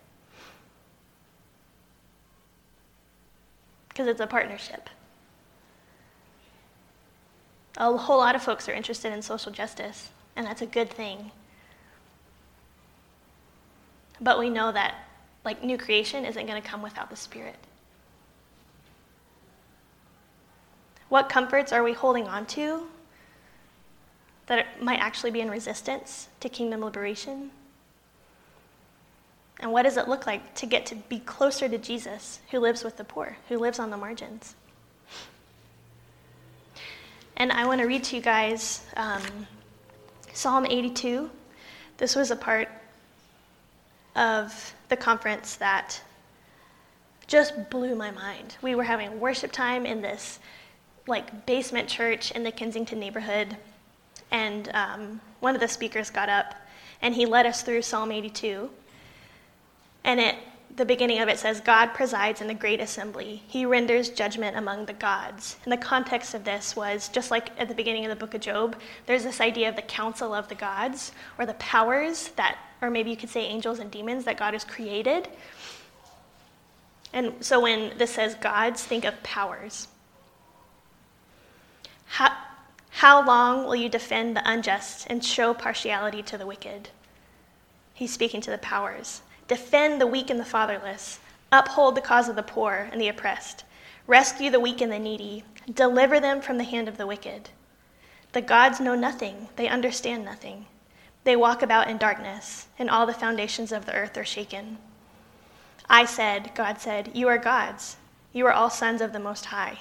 because 3.93 4.07
it's 4.07 4.21
a 4.21 4.27
partnership. 4.27 4.89
A 7.77 7.97
whole 7.97 8.19
lot 8.19 8.35
of 8.35 8.43
folks 8.43 8.69
are 8.69 8.73
interested 8.73 9.13
in 9.13 9.23
social 9.23 9.51
justice, 9.51 10.11
and 10.37 10.47
that's 10.47 10.63
a 10.63 10.67
good 10.67 10.91
thing. 10.91 11.31
But 14.21 14.39
we 14.39 14.51
know 14.51 14.71
that, 14.73 14.95
like, 15.45 15.65
new 15.65 15.79
creation 15.79 16.25
isn't 16.25 16.47
going 16.47 16.61
to 16.61 16.67
come 16.67 16.83
without 16.83 17.11
the 17.11 17.17
Spirit. 17.17 17.57
What 21.09 21.29
comforts 21.29 21.73
are 21.73 21.83
we 21.83 21.93
holding 21.93 22.27
on 22.27 22.47
to 22.47 22.87
that 24.47 24.83
might 24.83 24.99
actually 24.99 25.31
be 25.31 25.41
in 25.41 25.51
resistance 25.51 26.29
to 26.41 26.49
kingdom 26.49 26.83
liberation? 26.83 27.51
And 29.61 29.73
what 29.73 29.83
does 29.83 29.97
it 29.97 30.09
look 30.09 30.27
like 30.27 30.55
to 30.57 30.67
get 30.67 30.87
to 30.87 30.95
be 30.95 31.21
closer 31.21 31.69
to 31.69 31.79
Jesus, 31.79 32.41
who 32.51 32.59
lives 32.59 32.83
with 32.83 32.97
the 32.97 33.05
poor, 33.05 33.37
who 33.49 33.59
lives 33.59 33.79
on 33.79 33.91
the 33.91 33.97
margins? 33.97 34.55
And 37.37 37.53
I 37.53 37.67
want 37.67 37.81
to 37.81 37.87
read 37.87 38.05
to 38.05 38.17
you 38.17 38.23
guys 38.23 38.85
um, 38.97 39.23
Psalm 40.33 40.67
82. 40.67 41.31
This 41.97 42.15
was 42.15 42.31
a 42.31 42.37
part 42.37 42.69
of 44.15 44.75
the 44.89 44.97
conference 44.97 45.57
that 45.57 46.01
just 47.27 47.71
blew 47.71 47.95
my 47.95 48.11
mind. 48.11 48.57
We 48.61 48.75
were 48.75 48.85
having 48.85 49.19
worship 49.19 49.53
time 49.53 49.87
in 49.87 50.03
this 50.03 50.39
like 51.07 51.47
basement 51.47 51.89
church 51.89 52.31
in 52.31 52.45
the 52.45 52.53
Kensington 52.53 53.01
neighborhood, 53.01 53.57
and 54.31 54.71
um, 54.75 55.21
one 55.41 55.55
of 55.55 55.61
the 55.61 55.69
speakers 55.69 56.11
got 56.11 56.29
up 56.29 56.55
and 57.03 57.15
he 57.15 57.27
led 57.27 57.47
us 57.47 57.63
through 57.63 57.83
Psalm 57.83 58.13
82. 58.13 58.71
And 60.05 60.21
it, 60.21 60.37
the 60.75 60.85
beginning 60.87 61.21
of 61.21 61.29
it 61.29 61.39
says, 61.39 61.61
God 61.61 61.93
presides 61.93 62.41
in 62.41 62.47
the 62.47 62.55
great 62.55 62.81
assembly. 62.81 63.43
He 63.47 63.67
renders 63.67 64.09
judgment 64.09 64.57
among 64.57 64.87
the 64.87 64.95
gods. 64.95 65.57
And 65.65 65.73
the 65.73 65.77
context 65.77 66.33
of 66.33 66.45
this 66.45 66.75
was 66.75 67.09
just 67.09 67.31
like 67.31 67.51
at 67.59 67.69
the 67.69 67.75
beginning 67.75 68.07
of 68.07 68.09
the 68.09 68.17
book 68.17 68.33
of 68.33 68.41
Job, 68.41 68.77
there's 69.05 69.25
this 69.25 69.41
idea 69.41 69.69
of 69.69 69.77
the 69.77 69.83
council 69.83 70.33
of 70.33 70.49
the 70.49 70.55
gods, 70.55 71.13
or 71.39 71.45
the 71.45 71.55
powers 71.55 72.29
that, 72.37 72.57
or 72.81 72.89
maybe 72.89 73.11
you 73.11 73.17
could 73.17 73.29
say 73.29 73.45
angels 73.45 73.81
and 73.81 73.91
demons 73.91 74.25
that 74.25 74.39
God 74.39 74.55
has 74.55 74.65
created. 74.65 75.29
And 77.13 77.35
so 77.41 77.61
when 77.61 77.97
this 77.99 78.13
says 78.13 78.35
gods, 78.37 78.83
think 78.83 79.05
of 79.05 79.23
powers. 79.23 79.89
How, 82.07 82.35
how 82.89 83.27
long 83.27 83.67
will 83.67 83.77
you 83.77 83.91
defend 83.91 84.37
the 84.37 84.51
unjust 84.51 85.07
and 85.11 85.23
show 85.23 85.53
partiality 85.53 86.23
to 86.23 86.39
the 86.39 86.47
wicked? 86.47 86.89
He's 87.93 88.13
speaking 88.13 88.41
to 88.41 88.51
the 88.51 88.59
powers. 88.59 89.21
Defend 89.53 90.01
the 90.01 90.07
weak 90.07 90.31
and 90.31 90.41
the 90.41 90.47
fatherless. 90.47 91.21
Uphold 91.53 91.95
the 91.95 92.01
cause 92.01 92.27
of 92.27 92.37
the 92.37 92.43
poor 92.43 92.89
and 92.91 92.99
the 92.99 93.09
oppressed. 93.09 93.65
Rescue 94.07 94.51
the 94.51 94.59
weak 94.59 94.81
and 94.81 94.91
the 94.91 94.99
needy. 94.99 95.45
Deliver 95.71 96.19
them 96.19 96.41
from 96.41 96.57
the 96.57 96.65
hand 96.65 96.89
of 96.89 96.97
the 96.97 97.07
wicked. 97.07 97.51
The 98.33 98.41
gods 98.41 98.81
know 98.81 98.95
nothing, 98.95 99.49
they 99.57 99.69
understand 99.69 100.25
nothing. 100.25 100.69
They 101.25 101.37
walk 101.37 101.61
about 101.61 101.91
in 101.91 101.99
darkness, 101.99 102.69
and 102.79 102.89
all 102.89 103.05
the 103.05 103.13
foundations 103.13 103.73
of 103.73 103.85
the 103.85 103.93
earth 103.93 104.17
are 104.17 104.25
shaken. 104.25 104.79
I 105.87 106.07
said, 106.07 106.53
God 106.55 106.81
said, 106.81 107.11
You 107.13 107.29
are 107.29 107.37
gods. 107.37 107.99
You 108.33 108.47
are 108.47 108.55
all 108.55 108.71
sons 108.71 109.03
of 109.03 109.13
the 109.13 109.21
Most 109.21 109.45
High. 109.45 109.81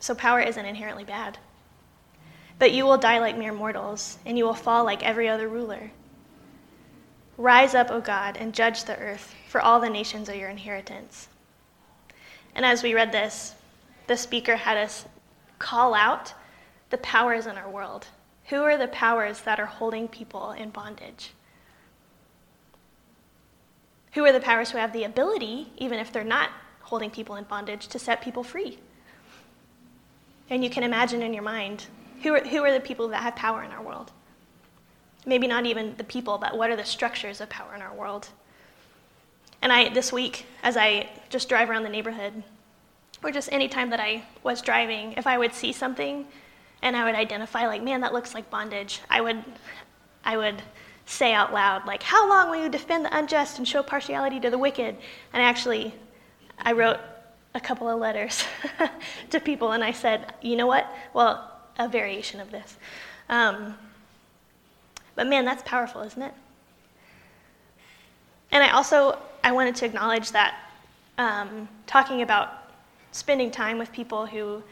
So 0.00 0.14
power 0.14 0.40
isn't 0.40 0.64
inherently 0.64 1.04
bad. 1.04 1.36
But 2.58 2.72
you 2.72 2.86
will 2.86 2.96
die 2.96 3.18
like 3.18 3.36
mere 3.36 3.52
mortals, 3.52 4.16
and 4.24 4.38
you 4.38 4.46
will 4.46 4.54
fall 4.54 4.84
like 4.84 5.02
every 5.02 5.28
other 5.28 5.50
ruler. 5.50 5.90
Rise 7.36 7.74
up, 7.74 7.90
O 7.90 8.00
God, 8.00 8.36
and 8.36 8.54
judge 8.54 8.84
the 8.84 8.96
earth, 8.98 9.34
for 9.48 9.60
all 9.60 9.80
the 9.80 9.90
nations 9.90 10.28
are 10.28 10.36
your 10.36 10.50
inheritance. 10.50 11.28
And 12.54 12.64
as 12.64 12.82
we 12.82 12.94
read 12.94 13.10
this, 13.10 13.54
the 14.06 14.16
speaker 14.16 14.56
had 14.56 14.76
us 14.76 15.06
call 15.58 15.94
out 15.94 16.34
the 16.90 16.98
powers 16.98 17.46
in 17.46 17.56
our 17.56 17.68
world. 17.68 18.06
Who 18.46 18.62
are 18.62 18.76
the 18.76 18.88
powers 18.88 19.40
that 19.40 19.58
are 19.58 19.66
holding 19.66 20.06
people 20.06 20.52
in 20.52 20.70
bondage? 20.70 21.32
Who 24.12 24.24
are 24.24 24.32
the 24.32 24.40
powers 24.40 24.70
who 24.70 24.78
have 24.78 24.92
the 24.92 25.04
ability, 25.04 25.72
even 25.76 25.98
if 25.98 26.12
they're 26.12 26.22
not 26.22 26.50
holding 26.82 27.10
people 27.10 27.34
in 27.34 27.44
bondage, 27.44 27.88
to 27.88 27.98
set 27.98 28.22
people 28.22 28.44
free? 28.44 28.78
And 30.50 30.62
you 30.62 30.70
can 30.70 30.84
imagine 30.84 31.22
in 31.22 31.34
your 31.34 31.42
mind 31.42 31.86
who 32.22 32.34
are, 32.34 32.44
who 32.44 32.62
are 32.62 32.72
the 32.72 32.80
people 32.80 33.08
that 33.08 33.22
have 33.22 33.34
power 33.34 33.64
in 33.64 33.72
our 33.72 33.82
world? 33.82 34.12
Maybe 35.26 35.46
not 35.46 35.66
even 35.66 35.94
the 35.96 36.04
people, 36.04 36.38
but 36.38 36.56
what 36.56 36.70
are 36.70 36.76
the 36.76 36.84
structures 36.84 37.40
of 37.40 37.48
power 37.48 37.74
in 37.74 37.82
our 37.82 37.94
world? 37.94 38.28
And 39.62 39.72
I, 39.72 39.88
this 39.88 40.12
week, 40.12 40.46
as 40.62 40.76
I 40.76 41.08
just 41.30 41.48
drive 41.48 41.70
around 41.70 41.84
the 41.84 41.88
neighborhood, 41.88 42.42
or 43.22 43.30
just 43.30 43.48
any 43.50 43.68
time 43.68 43.90
that 43.90 44.00
I 44.00 44.24
was 44.42 44.60
driving, 44.60 45.14
if 45.14 45.26
I 45.26 45.38
would 45.38 45.54
see 45.54 45.72
something 45.72 46.26
and 46.82 46.94
I 46.94 47.04
would 47.04 47.14
identify, 47.14 47.66
like, 47.66 47.82
man, 47.82 48.02
that 48.02 48.12
looks 48.12 48.34
like 48.34 48.50
bondage, 48.50 49.00
I 49.08 49.22
would, 49.22 49.42
I 50.24 50.36
would 50.36 50.60
say 51.06 51.32
out 51.32 51.52
loud, 51.52 51.86
like, 51.86 52.02
how 52.02 52.28
long 52.28 52.50
will 52.50 52.62
you 52.62 52.68
defend 52.68 53.06
the 53.06 53.16
unjust 53.16 53.58
and 53.58 53.66
show 53.66 53.82
partiality 53.82 54.38
to 54.40 54.50
the 54.50 54.58
wicked? 54.58 54.96
And 55.32 55.42
actually, 55.42 55.94
I 56.58 56.72
wrote 56.72 56.98
a 57.54 57.60
couple 57.60 57.88
of 57.88 57.98
letters 57.98 58.44
to 59.30 59.40
people 59.40 59.72
and 59.72 59.82
I 59.82 59.92
said, 59.92 60.34
you 60.42 60.56
know 60.56 60.66
what? 60.66 60.86
Well, 61.14 61.50
a 61.78 61.88
variation 61.88 62.40
of 62.40 62.50
this. 62.50 62.76
Um, 63.28 63.76
but 65.14 65.26
man, 65.26 65.44
that's 65.44 65.62
powerful, 65.64 66.02
isn't 66.02 66.22
it? 66.22 66.34
And 68.50 68.62
I 68.62 68.70
also 68.70 69.18
I 69.42 69.52
wanted 69.52 69.74
to 69.76 69.86
acknowledge 69.86 70.32
that 70.32 70.54
um, 71.18 71.68
talking 71.86 72.22
about 72.22 72.50
spending 73.12 73.50
time 73.50 73.78
with 73.78 73.92
people 73.92 74.26
who 74.26 74.62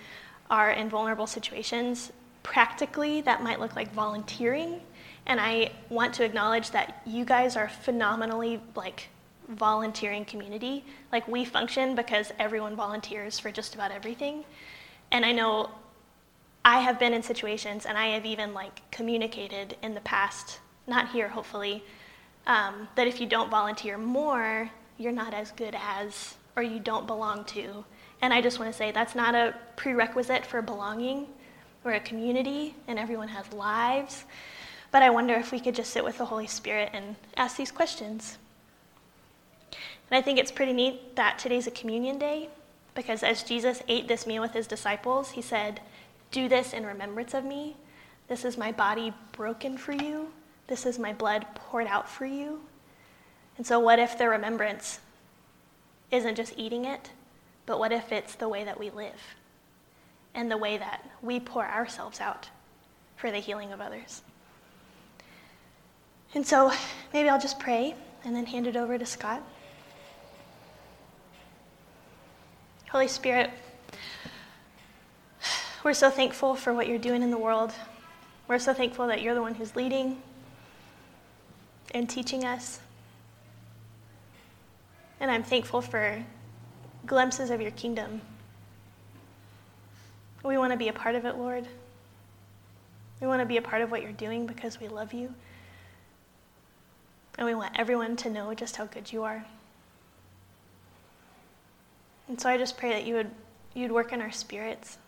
are 0.51 0.71
in 0.71 0.89
vulnerable 0.89 1.27
situations, 1.27 2.13
practically 2.43 3.21
that 3.23 3.43
might 3.43 3.61
look 3.61 3.77
like 3.77 3.93
volunteering. 3.93 4.81
And 5.27 5.41
I 5.41 5.73
want 5.89 6.15
to 6.15 6.25
acknowledge 6.25 6.71
that 6.73 7.03
you 7.07 7.25
guys 7.25 7.57
are 7.57 7.69
phenomenally 7.69 8.61
like 8.75 9.09
volunteering 9.49 10.25
community. 10.25 10.85
Like 11.13 11.29
we 11.29 11.45
function 11.45 11.95
because 11.95 12.33
everyone 12.39 12.75
volunteers 12.75 13.39
for 13.39 13.51
just 13.51 13.75
about 13.75 13.93
everything. 13.93 14.45
And 15.13 15.25
I 15.25 15.33
know 15.33 15.71
I 16.65 16.81
have 16.81 16.99
been 16.99 17.13
in 17.13 17.23
situations, 17.23 17.87
and 17.87 17.99
I 17.99 18.09
have 18.09 18.25
even 18.25 18.55
like 18.55 18.89
communicated 18.91 19.77
in 19.83 19.95
the 19.95 20.01
past, 20.01 20.61
not 20.87 21.11
here, 21.11 21.29
hopefully, 21.29 21.83
um, 22.47 22.89
that 22.95 23.07
if 23.07 23.21
you 23.21 23.27
don't 23.27 23.51
volunteer 23.51 23.99
more, 23.99 24.71
you're 24.99 25.13
not 25.13 25.35
as 25.35 25.51
good 25.53 25.77
as, 25.77 26.35
or 26.57 26.63
you 26.63 26.79
don't 26.79 27.07
belong 27.07 27.45
to. 27.47 27.85
And 28.21 28.33
I 28.33 28.41
just 28.41 28.61
want 28.61 28.71
to 28.71 28.77
say 28.77 28.93
that's 28.93 29.17
not 29.17 29.35
a 29.35 29.55
prerequisite 29.75 30.47
for 30.47 30.63
belonging. 30.63 31.27
We're 31.83 31.95
a 31.95 32.01
community, 32.01 32.77
and 32.87 32.99
everyone 32.99 33.29
has 33.29 33.53
lives. 33.53 34.25
But 34.93 35.03
I 35.03 35.11
wonder 35.11 35.35
if 35.35 35.51
we 35.51 35.59
could 35.59 35.75
just 35.75 35.91
sit 35.91 36.05
with 36.05 36.19
the 36.19 36.27
Holy 36.27 36.47
Spirit 36.47 36.91
and 36.93 37.17
ask 37.37 37.57
these 37.57 37.73
questions. 37.73 38.39
And 39.73 40.19
I 40.19 40.23
think 40.23 40.39
it's 40.39 40.53
pretty 40.53 40.73
neat 40.73 41.17
that 41.17 41.39
today's 41.39 41.67
a 41.67 41.73
communion 41.73 42.19
day, 42.19 42.51
because 42.95 43.25
as 43.25 43.43
Jesus 43.43 43.83
ate 43.89 44.07
this 44.07 44.27
meal 44.27 44.43
with 44.43 44.53
his 44.53 44.69
disciples, 44.69 45.31
he 45.31 45.43
said, 45.43 45.81
do 46.33 46.49
this 46.49 46.73
in 46.73 46.85
remembrance 46.85 47.35
of 47.35 47.45
me. 47.45 47.77
This 48.27 48.45
is 48.45 48.59
my 48.59 48.73
body 48.73 49.13
broken 49.33 49.77
for 49.77 49.93
you. 49.93 50.29
This 50.67 50.87
is 50.87 50.99
my 50.99 51.13
blood 51.13 51.47
poured 51.55 51.87
out 51.87 52.09
for 52.09 52.27
you. 52.27 52.61
And 53.59 53.67
so, 53.67 53.79
what 53.79 53.99
if 53.99 54.19
the 54.19 54.29
remembrance 54.29 54.99
isn't 56.11 56.35
just 56.35 56.55
eating 56.57 56.87
it, 56.87 57.11
but 57.67 57.79
what 57.79 57.93
if 57.93 58.11
it's 58.11 58.35
the 58.35 58.49
way 58.49 58.65
that 58.65 58.81
we 58.81 58.91
live 58.91 59.37
and 60.35 60.51
the 60.51 60.57
way 60.57 60.79
that 60.79 61.09
we 61.21 61.39
pour 61.39 61.67
ourselves 61.67 62.21
out 62.21 62.49
for 63.17 63.31
the 63.31 63.39
healing 63.39 63.73
of 63.73 63.81
others? 63.81 64.23
And 66.35 66.47
so, 66.47 66.73
maybe 67.13 67.29
I'll 67.29 67.41
just 67.41 67.59
pray 67.59 67.95
and 68.25 68.35
then 68.35 68.47
hand 68.47 68.67
it 68.67 68.77
over 68.77 68.97
to 68.97 69.05
Scott. 69.05 69.43
Holy 72.89 73.09
Spirit, 73.09 73.51
we're 75.85 75.95
so 75.95 76.11
thankful 76.11 76.55
for 76.55 76.73
what 76.73 76.87
you're 76.87 76.99
doing 76.99 77.23
in 77.23 77.31
the 77.31 77.39
world. 77.39 77.73
We're 78.49 78.59
so 78.59 78.73
thankful 78.73 79.07
that 79.09 79.23
you're 79.23 79.35
the 79.35 79.43
one 79.43 79.55
who's 79.55 79.75
leading 79.75 80.21
and 81.93 82.09
teaching 82.09 82.45
us. 82.45 82.81
And 85.21 85.31
I'm 85.31 85.43
thankful 85.43 85.81
for 85.81 86.25
glimpses 87.07 87.51
of 87.51 87.61
your 87.61 87.71
kingdom. 87.73 88.21
We 90.45 90.59
want 90.59 90.73
to 90.73 90.77
be 90.77 90.89
a 90.89 90.93
part 90.93 91.15
of 91.15 91.25
it, 91.25 91.37
Lord. 91.37 91.67
We 93.21 93.27
want 93.27 93.41
to 93.41 93.47
be 93.47 93.57
a 93.57 93.63
part 93.63 93.83
of 93.83 93.91
what 93.91 94.03
you're 94.03 94.13
doing 94.13 94.47
because 94.47 94.81
we 94.81 94.89
love 94.89 95.13
you. 95.13 95.33
And 97.39 97.47
we 97.47 97.55
want 97.55 97.79
everyone 97.79 98.17
to 98.17 98.31
know 98.31 98.53
just 98.55 98.77
how 98.77 98.87
good 98.87 99.13
you 99.13 99.23
are. 99.23 99.45
And 102.29 102.41
so 102.41 102.49
I 102.49 102.59
just 102.59 102.77
pray 102.77 102.91
that 102.91 103.05
you 103.05 103.15
would 103.15 103.31
you'd 103.75 103.93
work 103.93 104.13
in 104.13 104.21
our 104.21 104.33
spirits. 104.33 104.99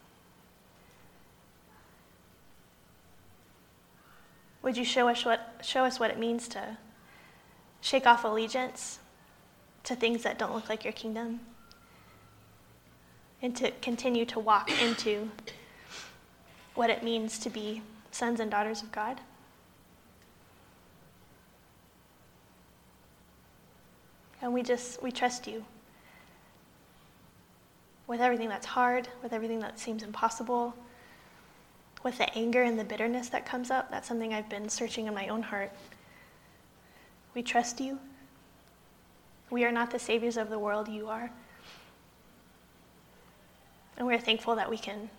Would 4.64 4.77
you 4.77 4.85
show 4.85 5.09
us 5.09 5.24
what, 5.24 5.61
show 5.62 5.85
us 5.85 6.00
what 6.00 6.11
it 6.11 6.18
means 6.18 6.48
to 6.48 6.79
shake 7.81 8.07
off 8.07 8.24
allegiance 8.24 8.98
to 9.85 9.94
things 9.94 10.24
that 10.24 10.38
don't 10.38 10.55
look 10.55 10.68
like 10.68 10.83
your 10.83 10.92
kingdom? 10.94 11.40
and 13.44 13.55
to 13.55 13.70
continue 13.83 14.24
to 14.24 14.40
walk 14.40 14.70
into 14.81 15.31
what 16.74 16.88
it 16.88 17.03
means 17.03 17.38
to 17.38 17.50
be 17.50 17.83
sons 18.11 18.40
and 18.40 18.50
daughters 18.50 18.83
of 18.83 18.90
God. 18.90 19.20
And 24.40 24.55
we 24.55 24.62
just, 24.62 25.03
we 25.03 25.12
trust 25.12 25.46
you 25.46 25.62
with 28.07 28.22
everything 28.22 28.48
that's 28.48 28.64
hard, 28.64 29.09
with 29.22 29.35
everything 29.35 29.59
that 29.61 29.79
seems 29.79 30.03
impossible, 30.03 30.74
with 32.04 32.18
the 32.18 32.32
anger 32.36 32.62
and 32.62 32.78
the 32.78 32.84
bitterness 32.84 33.30
that 33.30 33.44
comes 33.44 33.70
up. 33.70 33.90
That's 33.90 34.06
something 34.06 34.32
I've 34.32 34.48
been 34.48 34.68
searching 34.68 35.06
in 35.06 35.14
my 35.14 35.26
own 35.28 35.42
heart. 35.42 35.72
We 37.34 37.42
trust 37.42 37.80
you. 37.80 37.98
We 39.50 39.64
are 39.64 39.72
not 39.72 39.90
the 39.90 39.98
saviors 39.98 40.36
of 40.36 40.50
the 40.50 40.58
world, 40.58 40.86
you 40.86 41.08
are. 41.08 41.30
And 43.96 44.06
we're 44.06 44.20
thankful 44.20 44.54
that 44.56 44.70
we 44.70 44.78
can 44.78 45.10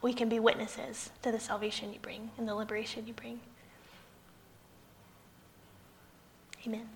we 0.00 0.12
can 0.12 0.28
be 0.28 0.38
witnesses 0.38 1.10
to 1.22 1.32
the 1.32 1.40
salvation 1.40 1.92
you 1.92 1.98
bring 1.98 2.30
and 2.38 2.46
the 2.46 2.54
liberation 2.54 3.04
you 3.06 3.12
bring. 3.12 3.40
Amen. 6.64 6.88